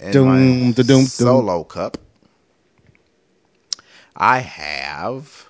[0.00, 1.04] in Doom, my da-doom, doom.
[1.04, 1.98] solo cup,
[4.16, 5.46] I have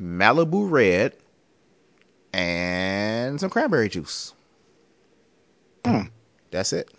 [0.00, 1.12] Malibu Red
[2.32, 4.32] and some cranberry juice.
[5.84, 6.04] Hmm.
[6.52, 6.90] That's it.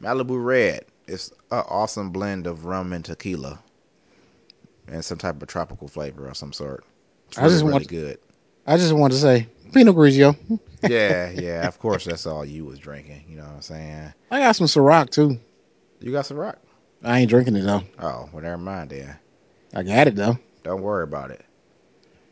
[0.00, 3.58] Malibu Red is an awesome blend of rum and tequila,
[4.88, 6.82] and some type of tropical flavor of some sort.
[7.28, 8.18] It's I really, just really want- good.
[8.66, 10.36] I just want to say Pinot Grigio.
[10.88, 11.66] yeah, yeah.
[11.66, 13.24] Of course, that's all you was drinking.
[13.28, 14.14] You know what I'm saying?
[14.30, 15.38] I got some Ciroc too.
[16.00, 16.58] You got some rock.
[17.02, 17.82] I ain't drinking it though.
[17.98, 19.16] Oh, well, never mind then.
[19.74, 20.38] I got it though.
[20.62, 21.44] Don't worry about it.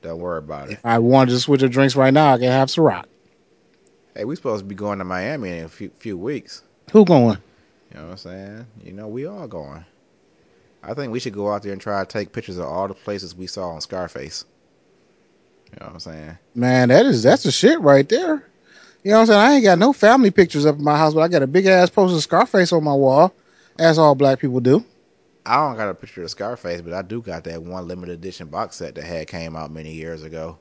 [0.01, 0.75] Don't worry about it.
[0.75, 3.05] If I wanted to switch of drinks right now, I can have Ciroc.
[4.15, 6.63] Hey, we supposed to be going to Miami in a few, few weeks.
[6.93, 7.39] Who going?
[7.91, 8.67] You know what I'm saying?
[8.85, 9.85] You know, we all going.
[10.83, 12.95] I think we should go out there and try to take pictures of all the
[12.95, 14.45] places we saw on Scarface.
[15.73, 16.39] You know what I'm saying?
[16.55, 18.47] Man, that is that's the shit right there.
[19.05, 19.41] You know what I'm saying?
[19.41, 21.67] I ain't got no family pictures up in my house, but I got a big
[21.67, 23.35] ass poster of Scarface on my wall,
[23.79, 24.85] as all black people do.
[25.45, 28.47] I don't got a picture of Scarface, but I do got that one limited edition
[28.49, 30.59] box set that had came out many years ago.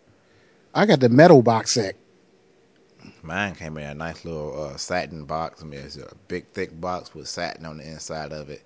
[0.74, 1.96] I got the metal box set.
[3.22, 5.62] Mine came in a nice little uh, satin box.
[5.62, 8.64] I mean, it's a big, thick box with satin on the inside of it,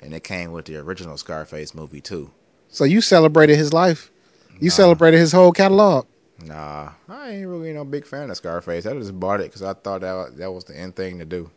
[0.00, 2.30] and it came with the original Scarface movie too.
[2.68, 4.11] So you celebrated his life.
[4.60, 4.74] You Nah.
[4.74, 6.06] celebrated his whole catalog.
[6.44, 8.86] Nah, I ain't really no big fan of Scarface.
[8.86, 11.24] I just bought it because I thought that was, that was the end thing to
[11.24, 11.50] do.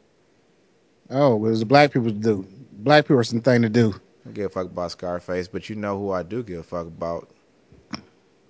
[1.09, 2.47] Oh, it was the black people to do.
[2.71, 3.93] Black person thing to do.
[4.27, 6.87] I give a fuck about Scarface, but you know who I do give a fuck
[6.87, 7.29] about?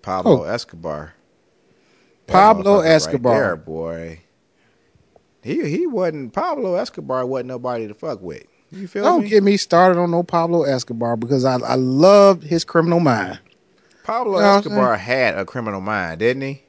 [0.01, 0.47] Pablo Who?
[0.47, 1.13] Escobar.
[2.27, 3.33] That Pablo motherfucker right Escobar.
[3.39, 4.19] there, boy.
[5.41, 8.43] He he wasn't Pablo Escobar wasn't nobody to fuck with.
[8.71, 9.09] You feel me?
[9.09, 9.29] Don't me?
[9.29, 13.39] get me started on no Pablo Escobar because I, I loved his criminal mind.
[14.05, 16.63] Pablo You know Escobar had a criminal mind, didn't he?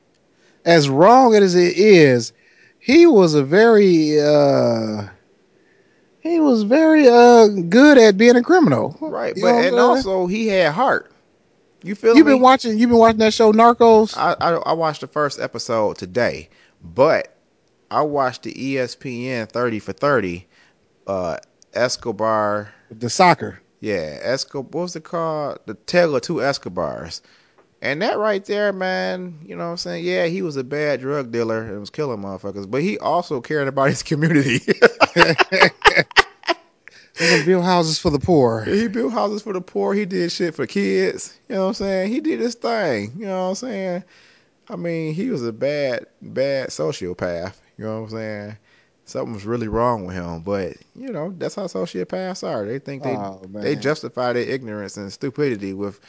[0.65, 2.33] As wrong as it is,
[2.79, 5.09] he was a very uh
[6.21, 8.97] he was very uh good at being a criminal.
[9.01, 11.13] Right, You but know what I'm and also he had heart.
[11.83, 12.35] You feel you've me?
[12.35, 14.17] been watching you've been watching that show Narcos.
[14.17, 16.49] I, I I watched the first episode today,
[16.83, 17.37] but
[17.91, 20.47] I watched the ESPN thirty for thirty.
[21.07, 21.39] Uh,
[21.75, 23.61] Escobar, the soccer.
[23.81, 24.69] Yeah, Escobar.
[24.71, 25.59] What was it called?
[25.67, 27.23] The Tale of Two Escobars.
[27.83, 30.05] And that right there, man, you know what I'm saying?
[30.05, 33.69] Yeah, he was a bad drug dealer and was killing motherfuckers, but he also cared
[33.69, 34.59] about his community.
[37.19, 38.65] he built houses for the poor.
[38.65, 39.93] he built houses for the poor.
[39.93, 41.39] He did shit for kids.
[41.49, 42.13] You know what I'm saying?
[42.13, 43.13] He did his thing.
[43.19, 44.05] You know what I'm saying?
[44.69, 47.55] I mean, he was a bad, bad sociopath.
[47.77, 48.57] You know what I'm saying?
[49.07, 52.67] Something was really wrong with him, but you know that's how sociopaths are.
[52.67, 56.01] They think they Oh, they justify their ignorance and stupidity with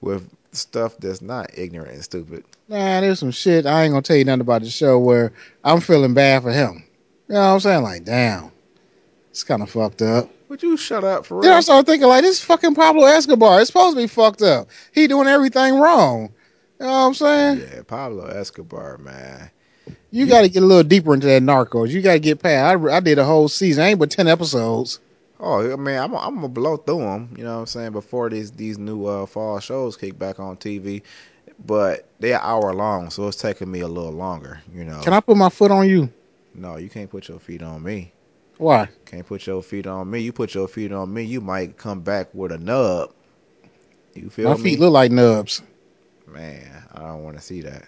[0.00, 2.44] with stuff that's not ignorant and stupid.
[2.68, 3.66] Man, there's some shit.
[3.66, 5.32] I ain't gonna tell you nothing about the show where
[5.64, 6.84] I'm feeling bad for him.
[7.28, 7.82] You know what I'm saying?
[7.82, 8.52] Like, damn,
[9.30, 10.30] it's kind of fucked up.
[10.48, 11.42] Would you shut up for real?
[11.42, 13.60] Then I started thinking, like, this fucking Pablo Escobar.
[13.60, 14.68] It's supposed to be fucked up.
[14.92, 16.32] He doing everything wrong.
[16.78, 17.58] You know what I'm saying?
[17.58, 19.50] Yeah, Pablo Escobar, man.
[20.10, 21.90] You got to get a little deeper into that Narcos.
[21.90, 22.80] You got to get past.
[22.80, 25.00] I, I did a whole season, I ain't but ten episodes.
[25.40, 27.34] Oh, I mean, I'm I'm gonna blow through them.
[27.36, 27.92] You know what I'm saying?
[27.92, 31.02] Before these these new uh, fall shows kick back on TV,
[31.66, 34.60] but they're hour long, so it's taking me a little longer.
[34.72, 35.00] You know?
[35.02, 36.10] Can I put my foot on you?
[36.54, 38.12] No, you can't put your feet on me.
[38.58, 38.88] Why?
[39.06, 40.20] Can't put your feet on me.
[40.20, 43.12] You put your feet on me, you might come back with a nub.
[44.14, 44.50] You feel me?
[44.52, 44.62] My me?
[44.62, 45.62] feet look like nubs.
[46.26, 47.84] Man, I don't want to see that.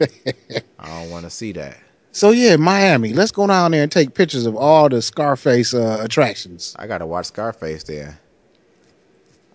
[0.00, 1.76] I don't want to see that.
[2.12, 3.12] So yeah, Miami.
[3.12, 6.74] Let's go down there and take pictures of all the Scarface uh, attractions.
[6.78, 8.16] I gotta watch Scarface then.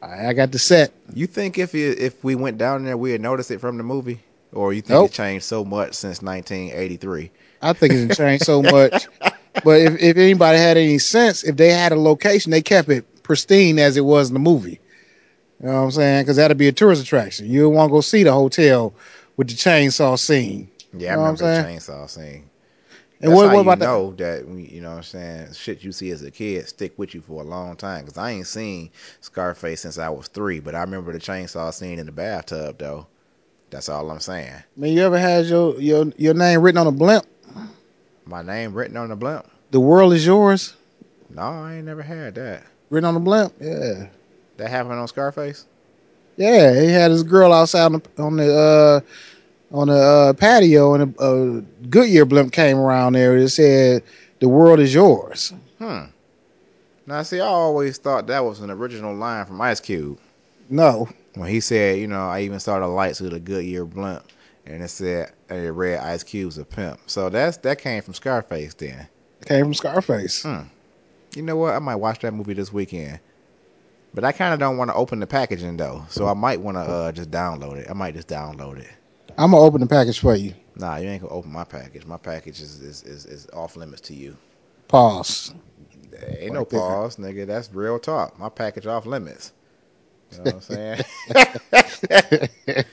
[0.01, 0.91] I, I got the set.
[1.13, 4.19] You think if it, if we went down there, we'd notice it from the movie,
[4.51, 5.09] or you think Nope.
[5.09, 7.31] it changed so much since 1983?
[7.63, 9.07] I think it's changed so much.
[9.63, 13.23] But if, if anybody had any sense, if they had a location, they kept it
[13.23, 14.79] pristine as it was in the movie.
[15.59, 16.23] You know what I'm saying?
[16.23, 17.49] Because that'd be a tourist attraction.
[17.49, 18.93] You want to go see the hotel
[19.37, 20.69] with the chainsaw scene.
[20.97, 22.49] Yeah, I Know I'm remember the chainsaw scene.
[23.23, 25.53] And That's what, what you about the, know that we- you know what I'm saying
[25.53, 28.03] shit you see as a kid stick with you for a long time.
[28.05, 28.89] Cause I ain't seen
[29.21, 33.05] Scarface since I was three, but I remember the chainsaw scene in the bathtub though.
[33.69, 34.51] That's all I'm saying.
[34.75, 34.91] man?
[34.91, 37.25] You ever had your your your name written on a blimp?
[38.25, 39.45] My name written on a blimp?
[39.69, 40.73] The world is yours.
[41.29, 42.63] No, I ain't never had that.
[42.89, 43.53] Written on a blimp.
[43.61, 44.07] Yeah.
[44.57, 45.65] That happened on Scarface?
[46.37, 48.99] Yeah, he had his girl outside on the on the, uh,
[49.77, 53.37] on the uh, patio, and a, a Goodyear blimp came around there.
[53.37, 54.03] It said,
[54.39, 56.05] "The world is yours." Hmm.
[57.07, 60.19] Now see, I always thought that was an original line from Ice Cube
[60.69, 64.23] No, when he said, you know, I even saw the lights with a Goodyear blimp,
[64.65, 66.99] and it said, and it read Ice Cube's a pimp.
[67.07, 69.07] So that's that came from Scarface then.
[69.41, 70.43] it came from Scarface.
[70.43, 70.61] Hmm.
[71.35, 71.73] You know what?
[71.73, 73.19] I might watch that movie this weekend.
[74.13, 76.75] But I kind of don't want to open the packaging though, so I might want
[76.75, 77.89] to uh, just download it.
[77.89, 78.89] I might just download it.
[79.37, 80.53] I'm gonna open the package for you.
[80.75, 82.05] Nah, you ain't gonna open my package.
[82.05, 84.35] My package is is, is, is off limits to you.
[84.89, 85.53] Pause.
[86.09, 87.47] There ain't no pause, nigga.
[87.47, 88.37] That's real talk.
[88.37, 89.53] My package off limits.
[90.31, 91.03] You know what I'm saying?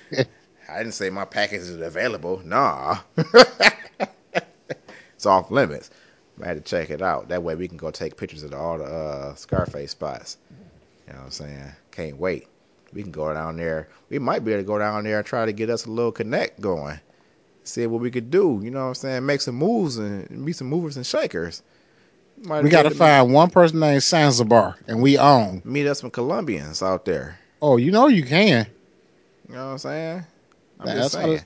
[0.68, 2.40] I didn't say my package is available.
[2.44, 2.98] Nah.
[5.14, 5.90] it's off limits.
[6.42, 7.28] I had to check it out.
[7.28, 10.36] That way we can go take pictures of all the uh, Scarface spots.
[11.08, 11.72] You know what I'm saying?
[11.90, 12.48] Can't wait.
[12.92, 13.88] We can go down there.
[14.10, 16.12] We might be able to go down there and try to get us a little
[16.12, 17.00] connect going.
[17.64, 18.60] See what we could do.
[18.62, 19.26] You know what I'm saying?
[19.26, 21.62] Make some moves and meet some movers and shakers.
[22.42, 25.60] Might we got to find one person named Zanzibar, and we own.
[25.64, 27.38] meet us some Colombians out there.
[27.60, 28.66] Oh, you know you can.
[29.48, 30.24] You know what I'm saying?
[30.78, 31.44] I'm just that's how saying.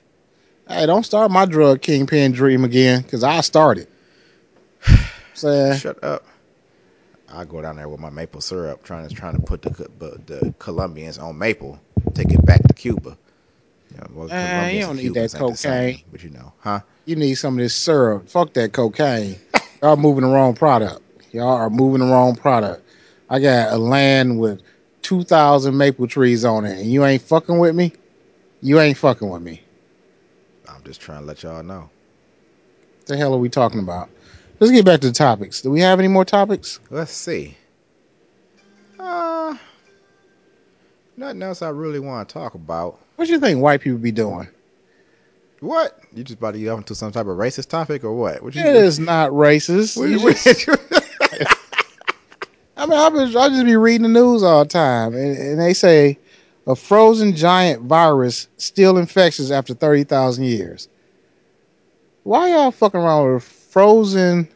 [0.67, 3.87] Hey, don't start my drug kingpin dream again, because I started.
[5.33, 6.23] Saying Shut up.
[7.33, 10.17] I go down there with my maple syrup, trying to trying to put the Co-
[10.27, 11.79] the Colombians on maple,
[12.13, 13.17] take it back to Cuba.
[13.91, 16.03] You know, well, Man, you Colombians don't and need Cubans that ain't the same, cocaine.
[16.11, 16.79] but you know, huh?
[17.05, 18.29] you need some of this syrup.
[18.29, 19.35] Fuck that cocaine.
[19.81, 21.01] Y'all moving the wrong product.
[21.31, 22.83] Y'all are moving the wrong product.
[23.29, 24.61] I got a land with
[25.01, 27.93] two thousand maple trees on it, and you ain't fucking with me.
[28.61, 29.61] You ain't fucking with me.
[30.69, 31.89] I'm just trying to let y'all know.
[32.99, 34.09] What the hell are we talking about?
[34.63, 35.59] Let's get back to the topics.
[35.59, 36.79] Do we have any more topics?
[36.89, 37.57] Let's see.
[38.97, 39.57] Uh,
[41.17, 42.97] nothing else I really want to talk about.
[43.17, 44.47] What do you think white people be doing?
[45.59, 45.99] What?
[46.15, 48.41] You just about to get off into some type of racist topic or what?
[48.41, 48.61] What you?
[48.61, 49.97] It is not racist.
[49.97, 50.69] what- just-
[52.77, 55.59] I mean, I, be, I just be reading the news all the time, and, and
[55.59, 56.17] they say
[56.67, 60.87] a frozen giant virus still infectious after thirty thousand years.
[62.23, 64.47] Why y'all fucking around with a frozen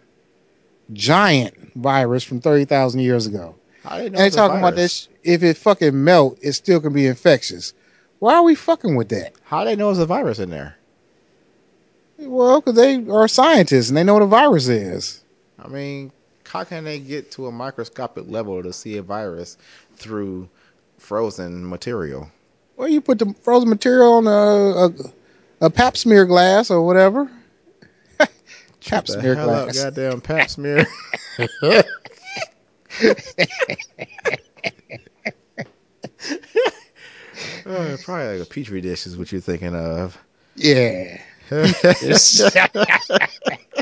[0.93, 3.55] giant virus from thirty thousand years ago?
[3.84, 5.07] How they know And they talking about this.
[5.23, 7.73] If it fucking melt, it still can be infectious.
[8.19, 9.34] Why are we fucking with that?
[9.43, 10.76] How do they know it's a virus in there?
[12.18, 15.23] Well, because they are scientists and they know what a virus is.
[15.59, 16.11] I mean,
[16.45, 19.57] how can they get to a microscopic level to see a virus
[19.95, 20.49] through
[20.97, 22.30] frozen material?
[22.76, 24.85] Well, you put the frozen material on a
[25.61, 27.30] a, a pap smear glass or whatever.
[28.88, 30.88] Pap the smear hell up, goddamn pap smear.
[31.61, 31.84] Uh,
[38.03, 40.18] probably like a petri dish is what you're thinking of.
[40.55, 41.22] Yeah.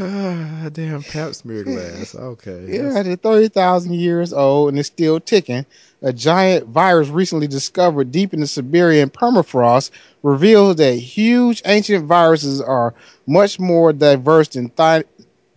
[0.00, 2.14] Ah, damn pap smear glass.
[2.18, 2.66] Okay.
[2.68, 5.66] Yeah, that's- they're 30,000 years old and it's still ticking.
[6.02, 9.90] A giant virus recently discovered deep in the Siberian permafrost
[10.22, 12.94] reveals that huge ancient viruses are
[13.26, 15.04] much more diverse than thi-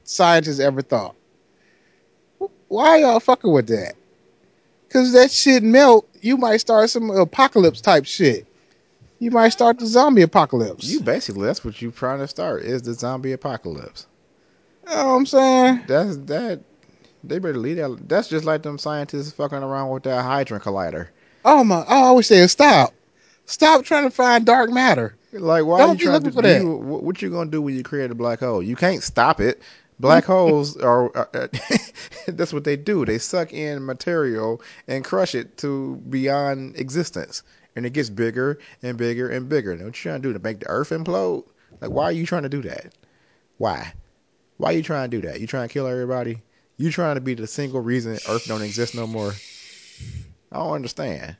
[0.03, 1.15] scientists ever thought.
[2.67, 3.93] Why y'all fucking with that?
[4.87, 8.45] Because that shit melt, you might start some apocalypse type shit.
[9.19, 10.85] You might start the zombie apocalypse.
[10.85, 14.07] You basically that's what you're trying to start is the zombie apocalypse.
[14.85, 15.83] know what I'm saying?
[15.87, 16.61] That's that.
[17.23, 18.07] They better leave that.
[18.07, 21.07] That's just like them scientists fucking around with that hydrogen collider.
[21.43, 21.81] Oh my!
[21.81, 22.93] I always say stop,
[23.45, 25.15] stop trying to find dark matter.
[25.31, 26.61] Like, why Don't are you trying looking to for that.
[26.61, 28.61] You, what, what you gonna do when you create a black hole?
[28.61, 29.61] You can't stop it.
[29.99, 30.33] Black mm-hmm.
[30.33, 31.15] holes are.
[31.15, 31.47] are uh,
[32.27, 33.05] that's what they do.
[33.05, 37.43] They suck in material and crush it to beyond existence,
[37.75, 39.71] and it gets bigger and bigger and bigger.
[39.71, 41.45] And what you trying to do to make the Earth implode?
[41.81, 42.93] Like, why are you trying to do that?
[43.57, 43.93] Why?
[44.57, 45.41] Why are you trying to do that?
[45.41, 46.41] You trying to kill everybody?
[46.77, 49.33] You trying to be the single reason Earth don't exist no more?
[50.51, 51.35] I don't understand.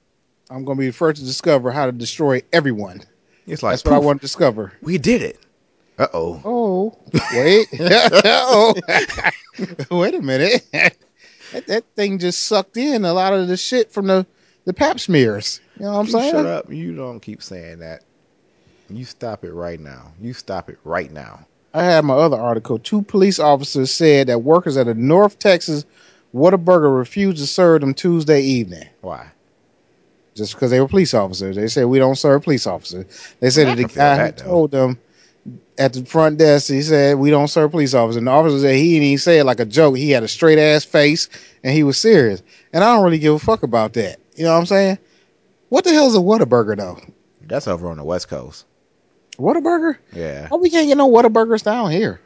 [0.50, 3.02] I'm gonna be the first to discover how to destroy everyone.
[3.48, 4.74] It's like That's what I want to discover.
[4.82, 5.40] We did it.
[5.98, 6.42] Uh oh.
[6.44, 6.98] Oh,
[7.34, 7.68] wait.
[7.80, 8.74] oh,
[9.92, 10.66] wait a minute.
[10.72, 14.26] that, that thing just sucked in a lot of the shit from the,
[14.66, 15.62] the pap smears.
[15.80, 16.32] You know what I'm saying?
[16.32, 16.72] shut up.
[16.72, 18.04] You don't keep saying that.
[18.90, 20.12] You stop it right now.
[20.22, 21.46] You stop it right now.
[21.74, 22.80] I had my other article.
[22.80, 25.86] Two police officers said that workers at a North Texas
[26.34, 29.28] Whataburger refused to serve them Tuesday evening Why?
[30.36, 31.56] just because they were police officers.
[31.56, 33.06] They said we don't serve police officers.
[33.40, 35.00] They said Well, that the guy that, who told them
[35.78, 38.18] at the front desk, he said we don't serve police officers.
[38.18, 39.96] And the officer said he didn't even say it like a joke.
[39.96, 41.30] He had a straight ass face
[41.64, 42.44] and he was serious.
[42.74, 44.20] And I don't really give a fuck about that.
[44.36, 45.00] You know what I'm saying?
[45.70, 47.00] What the hell's a Whataburger though?
[47.42, 48.66] That's over on the West Coast.
[49.38, 49.98] Whataburger?
[50.14, 50.48] Yeah.
[50.52, 52.20] Oh, we can't get no Whataburgers down here.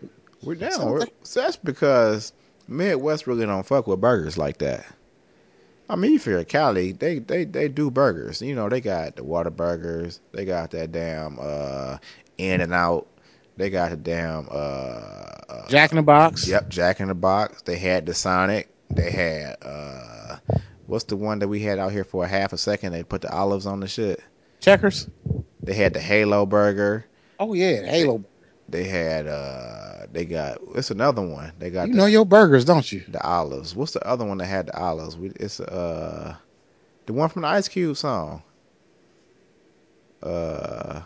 [0.43, 0.71] We're down.
[0.71, 2.33] So We're, so that's because
[2.67, 4.85] Midwest really don't fuck with burgers like that.
[5.89, 8.41] I mean, you figure Cali, they, they, they do burgers.
[8.41, 10.19] You know, they got the Whataburgers.
[10.31, 11.97] They got that damn uh,
[12.37, 13.07] In and Out.
[13.57, 14.53] They got the damn uh,
[15.49, 16.47] uh, Jack in the Box.
[16.47, 17.63] Yep, Jack in the Box.
[17.63, 18.69] They had the Sonic.
[18.89, 19.98] They had uh
[20.89, 22.91] what's the one that we had out here for a half a second?
[22.93, 24.21] They put the olives on the shit.
[24.59, 25.07] Checkers.
[25.63, 27.05] They had the Halo burger.
[27.39, 28.23] Oh yeah, Halo.
[28.67, 31.53] They had uh they got it's another one.
[31.59, 33.03] They got You the, know your burgers, don't you?
[33.07, 33.75] the olives.
[33.75, 35.15] What's the other one that had the olives?
[35.17, 36.35] We, it's uh
[37.05, 38.43] the one from the Ice Cube song.
[40.21, 41.01] Uh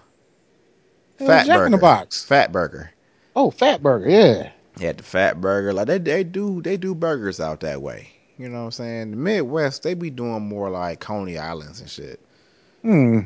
[1.19, 1.65] It Fat Jack burger.
[1.68, 2.23] in the Box.
[2.26, 2.91] Fat burger.
[3.35, 4.10] Oh, Fat Burger.
[4.10, 4.51] Yeah.
[4.77, 5.73] They had the fat burger.
[5.73, 8.10] Like they they do they do burgers out that way.
[8.44, 9.11] You know what I'm saying?
[9.11, 12.20] The Midwest, they be doing more like Coney Islands and shit.
[12.82, 13.20] Hmm.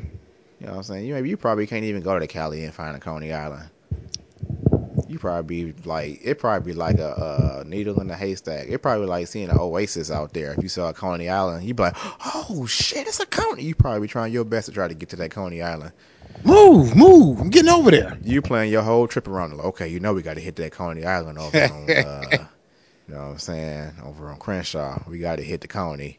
[0.60, 1.06] You know what I'm saying?
[1.06, 3.68] You maybe you probably can't even go to the Cali and find a Coney Island.
[5.08, 8.68] You probably be like it probably be like a, uh needle in a haystack.
[8.68, 10.52] It probably like seeing an oasis out there.
[10.52, 13.74] If you saw a Coney Island, you'd be like, "Oh shit, it's a Coney." You
[13.74, 15.90] probably be trying your best to try to get to that Coney Island.
[16.44, 17.40] Move, move.
[17.40, 18.16] I'm getting over there.
[18.22, 19.56] You plan your whole trip around.
[19.56, 22.46] Like, okay, you know we got to hit that Coney Island over on, uh,
[23.08, 25.02] you know what I'm saying, over on Crenshaw.
[25.08, 26.18] We got to hit the Coney.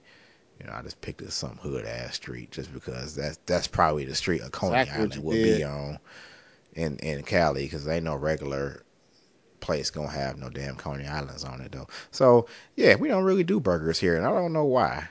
[0.59, 4.05] You know, I just picked this some hood ass street just because that's that's probably
[4.05, 5.99] the street a Coney Exactly Island would be on
[6.73, 8.83] in in Cali because ain't no regular
[9.59, 11.87] place gonna have no damn Coney Islands on it though.
[12.11, 15.07] So yeah, we don't really do burgers here, and I don't know why.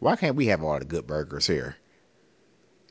[0.00, 1.76] Why can't we have all the good burgers here?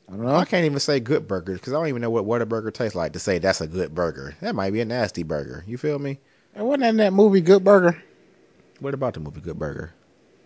[0.08, 0.34] I don't know.
[0.34, 2.70] I can't even say good burgers because I don't even know what what a burger
[2.70, 4.34] tastes like to say that's a good burger.
[4.40, 5.62] That might be a nasty burger.
[5.66, 6.18] You feel me?
[6.54, 8.02] Hey, Wasn't that in that movie Good Burger?
[8.80, 9.92] What about the movie Good Burger?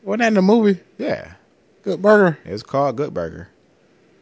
[0.02, 1.34] Wasn't that in the movie Yeah,
[1.82, 2.38] Good Burger?
[2.44, 3.48] it's called Good Burger.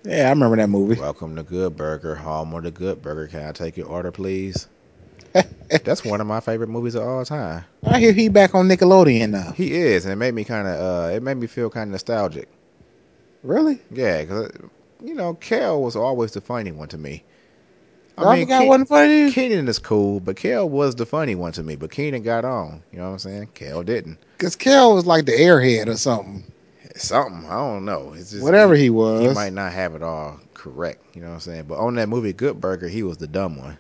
[0.04, 0.98] Yeah, I remember that movie.
[1.00, 3.26] Welcome to Good Burger, home of the Good Burger.
[3.26, 4.66] Can I take your order, please?
[5.84, 7.64] That's one of my favorite movies of all time.
[7.84, 9.52] I hear he back on Nickelodeon now.
[9.52, 11.92] He is, and it made me kind of, uh, it made me feel kind of
[11.92, 12.48] nostalgic.
[13.42, 13.78] Really?
[13.90, 14.52] Yeah, because
[15.02, 17.24] you know, Kel was always the funny one to me.
[18.16, 19.32] I, forgot Ke- wasn't funny.
[19.32, 21.76] Kenan is cool, but Kel was the funny one to me.
[21.76, 22.82] But Kenan got on.
[22.92, 23.48] You know what I'm saying?
[23.54, 24.18] Kel didn't.
[24.38, 26.44] Because Kel was like the airhead or something.
[26.96, 28.12] Something I don't know.
[28.12, 29.28] It's just Whatever he He was.
[29.28, 31.16] He might not have it all correct.
[31.16, 31.64] You know what I'm saying?
[31.64, 33.78] But on that movie Good Burger, he was the dumb one.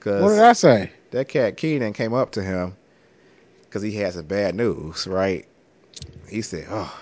[0.00, 0.90] Cause What did I say?
[1.10, 2.76] that cat Kenan came up to him
[3.64, 5.46] because he had some bad news, right?
[6.28, 7.00] He said, "Oh,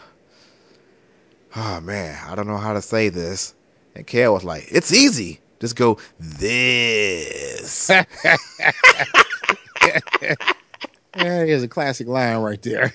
[1.56, 3.54] oh man, I don't know how to say this.
[3.94, 5.40] And Kel was like, it's easy.
[5.60, 7.90] Just go this.
[11.16, 12.94] Yeah, here's a classic line right there.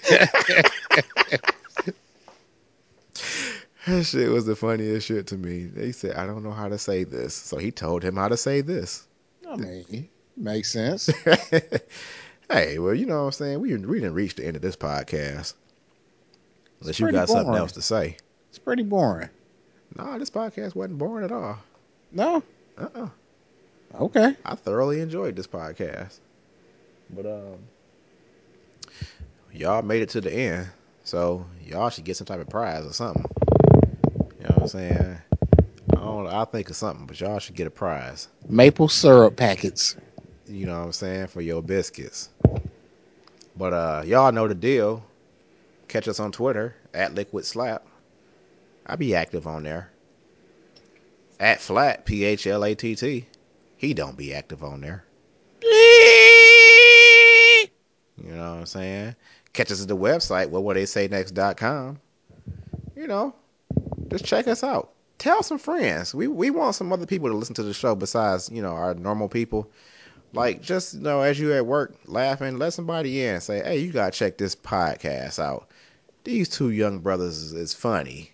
[3.86, 5.66] that shit was the funniest shit to me.
[5.66, 7.34] They said, I don't know how to say this.
[7.34, 9.06] So he told him how to say this.
[9.50, 11.08] I mean, makes sense.
[12.50, 13.60] hey, well, you know what I'm saying?
[13.60, 15.54] We, we didn't reach the end of this podcast.
[16.80, 18.18] Unless you got something else to say.
[18.50, 19.30] It's pretty boring.
[19.96, 21.58] Nah, this podcast wasn't boring at all.
[22.12, 22.44] No?
[22.78, 23.10] Uh-uh.
[23.96, 24.36] Okay.
[24.44, 26.20] I thoroughly enjoyed this podcast.
[27.10, 27.60] But um
[29.54, 30.68] y'all made it to the end.
[31.04, 33.26] So y'all should get some type of prize or something.
[34.40, 35.18] You know what I'm saying?
[35.92, 38.28] I don't I'll think of something, but y'all should get a prize.
[38.50, 39.96] Maple syrup packets.
[40.48, 42.30] You know what I'm saying, for your biscuits.
[43.56, 45.04] But uh y'all know the deal.
[45.88, 47.86] Catch us on Twitter at Liquid Slap.
[48.86, 49.90] I be active on there.
[51.40, 53.26] At Flat P H L A T T.
[53.76, 55.06] He don't be active on there.
[58.18, 59.16] You know what I'm saying?
[59.53, 61.99] Catch us at the website, what will they say next.com.
[62.95, 63.36] You know,
[64.10, 64.94] just check us out.
[65.18, 66.16] Tell some friends.
[66.16, 68.94] We we want some other people to listen to the show besides, you know, our
[68.94, 69.70] normal people.
[70.34, 73.80] Like just you know, as you at work laughing, let somebody in and say, Hey,
[73.80, 75.70] you gotta check this podcast out.
[76.24, 78.32] These two young brothers is, is funny.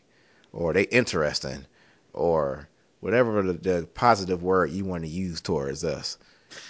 [0.53, 1.65] Or they interesting.
[2.13, 2.67] Or
[3.01, 6.19] whatever the, the positive word you want to use towards us.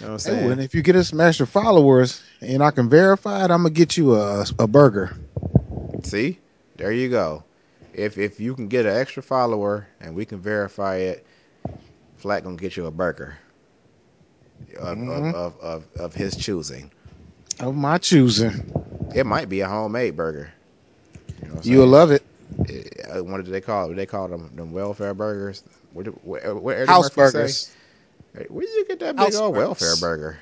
[0.00, 0.52] You know what I'm Hey, saying?
[0.52, 3.70] and if you get us some extra followers and I can verify it, I'm gonna
[3.70, 5.12] get you a a burger.
[6.04, 6.40] See,
[6.76, 7.44] there you go.
[7.92, 11.26] If if you can get an extra follower and we can verify it,
[12.16, 13.38] Flat gonna get you a burger
[14.78, 15.08] of Mhm.
[15.08, 16.92] of, of, of of his choosing.
[17.60, 18.64] Of my choosing.
[19.12, 20.52] It might be a homemade burger.
[21.42, 21.88] You know what I'm You'll saying?
[21.88, 22.24] love it.
[22.66, 23.94] It- uh, what did they call it?
[23.96, 25.64] They call them them welfare burgers.
[25.92, 27.70] What did, what, what House Murphy burgers.
[28.34, 28.46] say?
[28.48, 29.66] Where you get that big House old burgers.
[29.66, 30.38] welfare burger?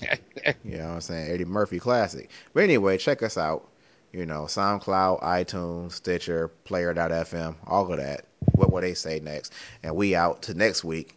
[0.64, 1.30] you know what I'm saying?
[1.30, 2.30] Eddie Murphy classic.
[2.52, 3.68] But anyway, check us out.
[4.12, 8.24] You know, SoundCloud, iTunes, Stitcher, Player.fm, all of that.
[8.54, 9.52] What will they say next?
[9.82, 11.16] And we out to next week.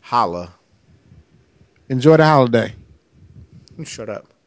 [0.00, 0.54] Holla.
[1.88, 2.74] Enjoy the holiday.
[3.84, 4.31] Shut up.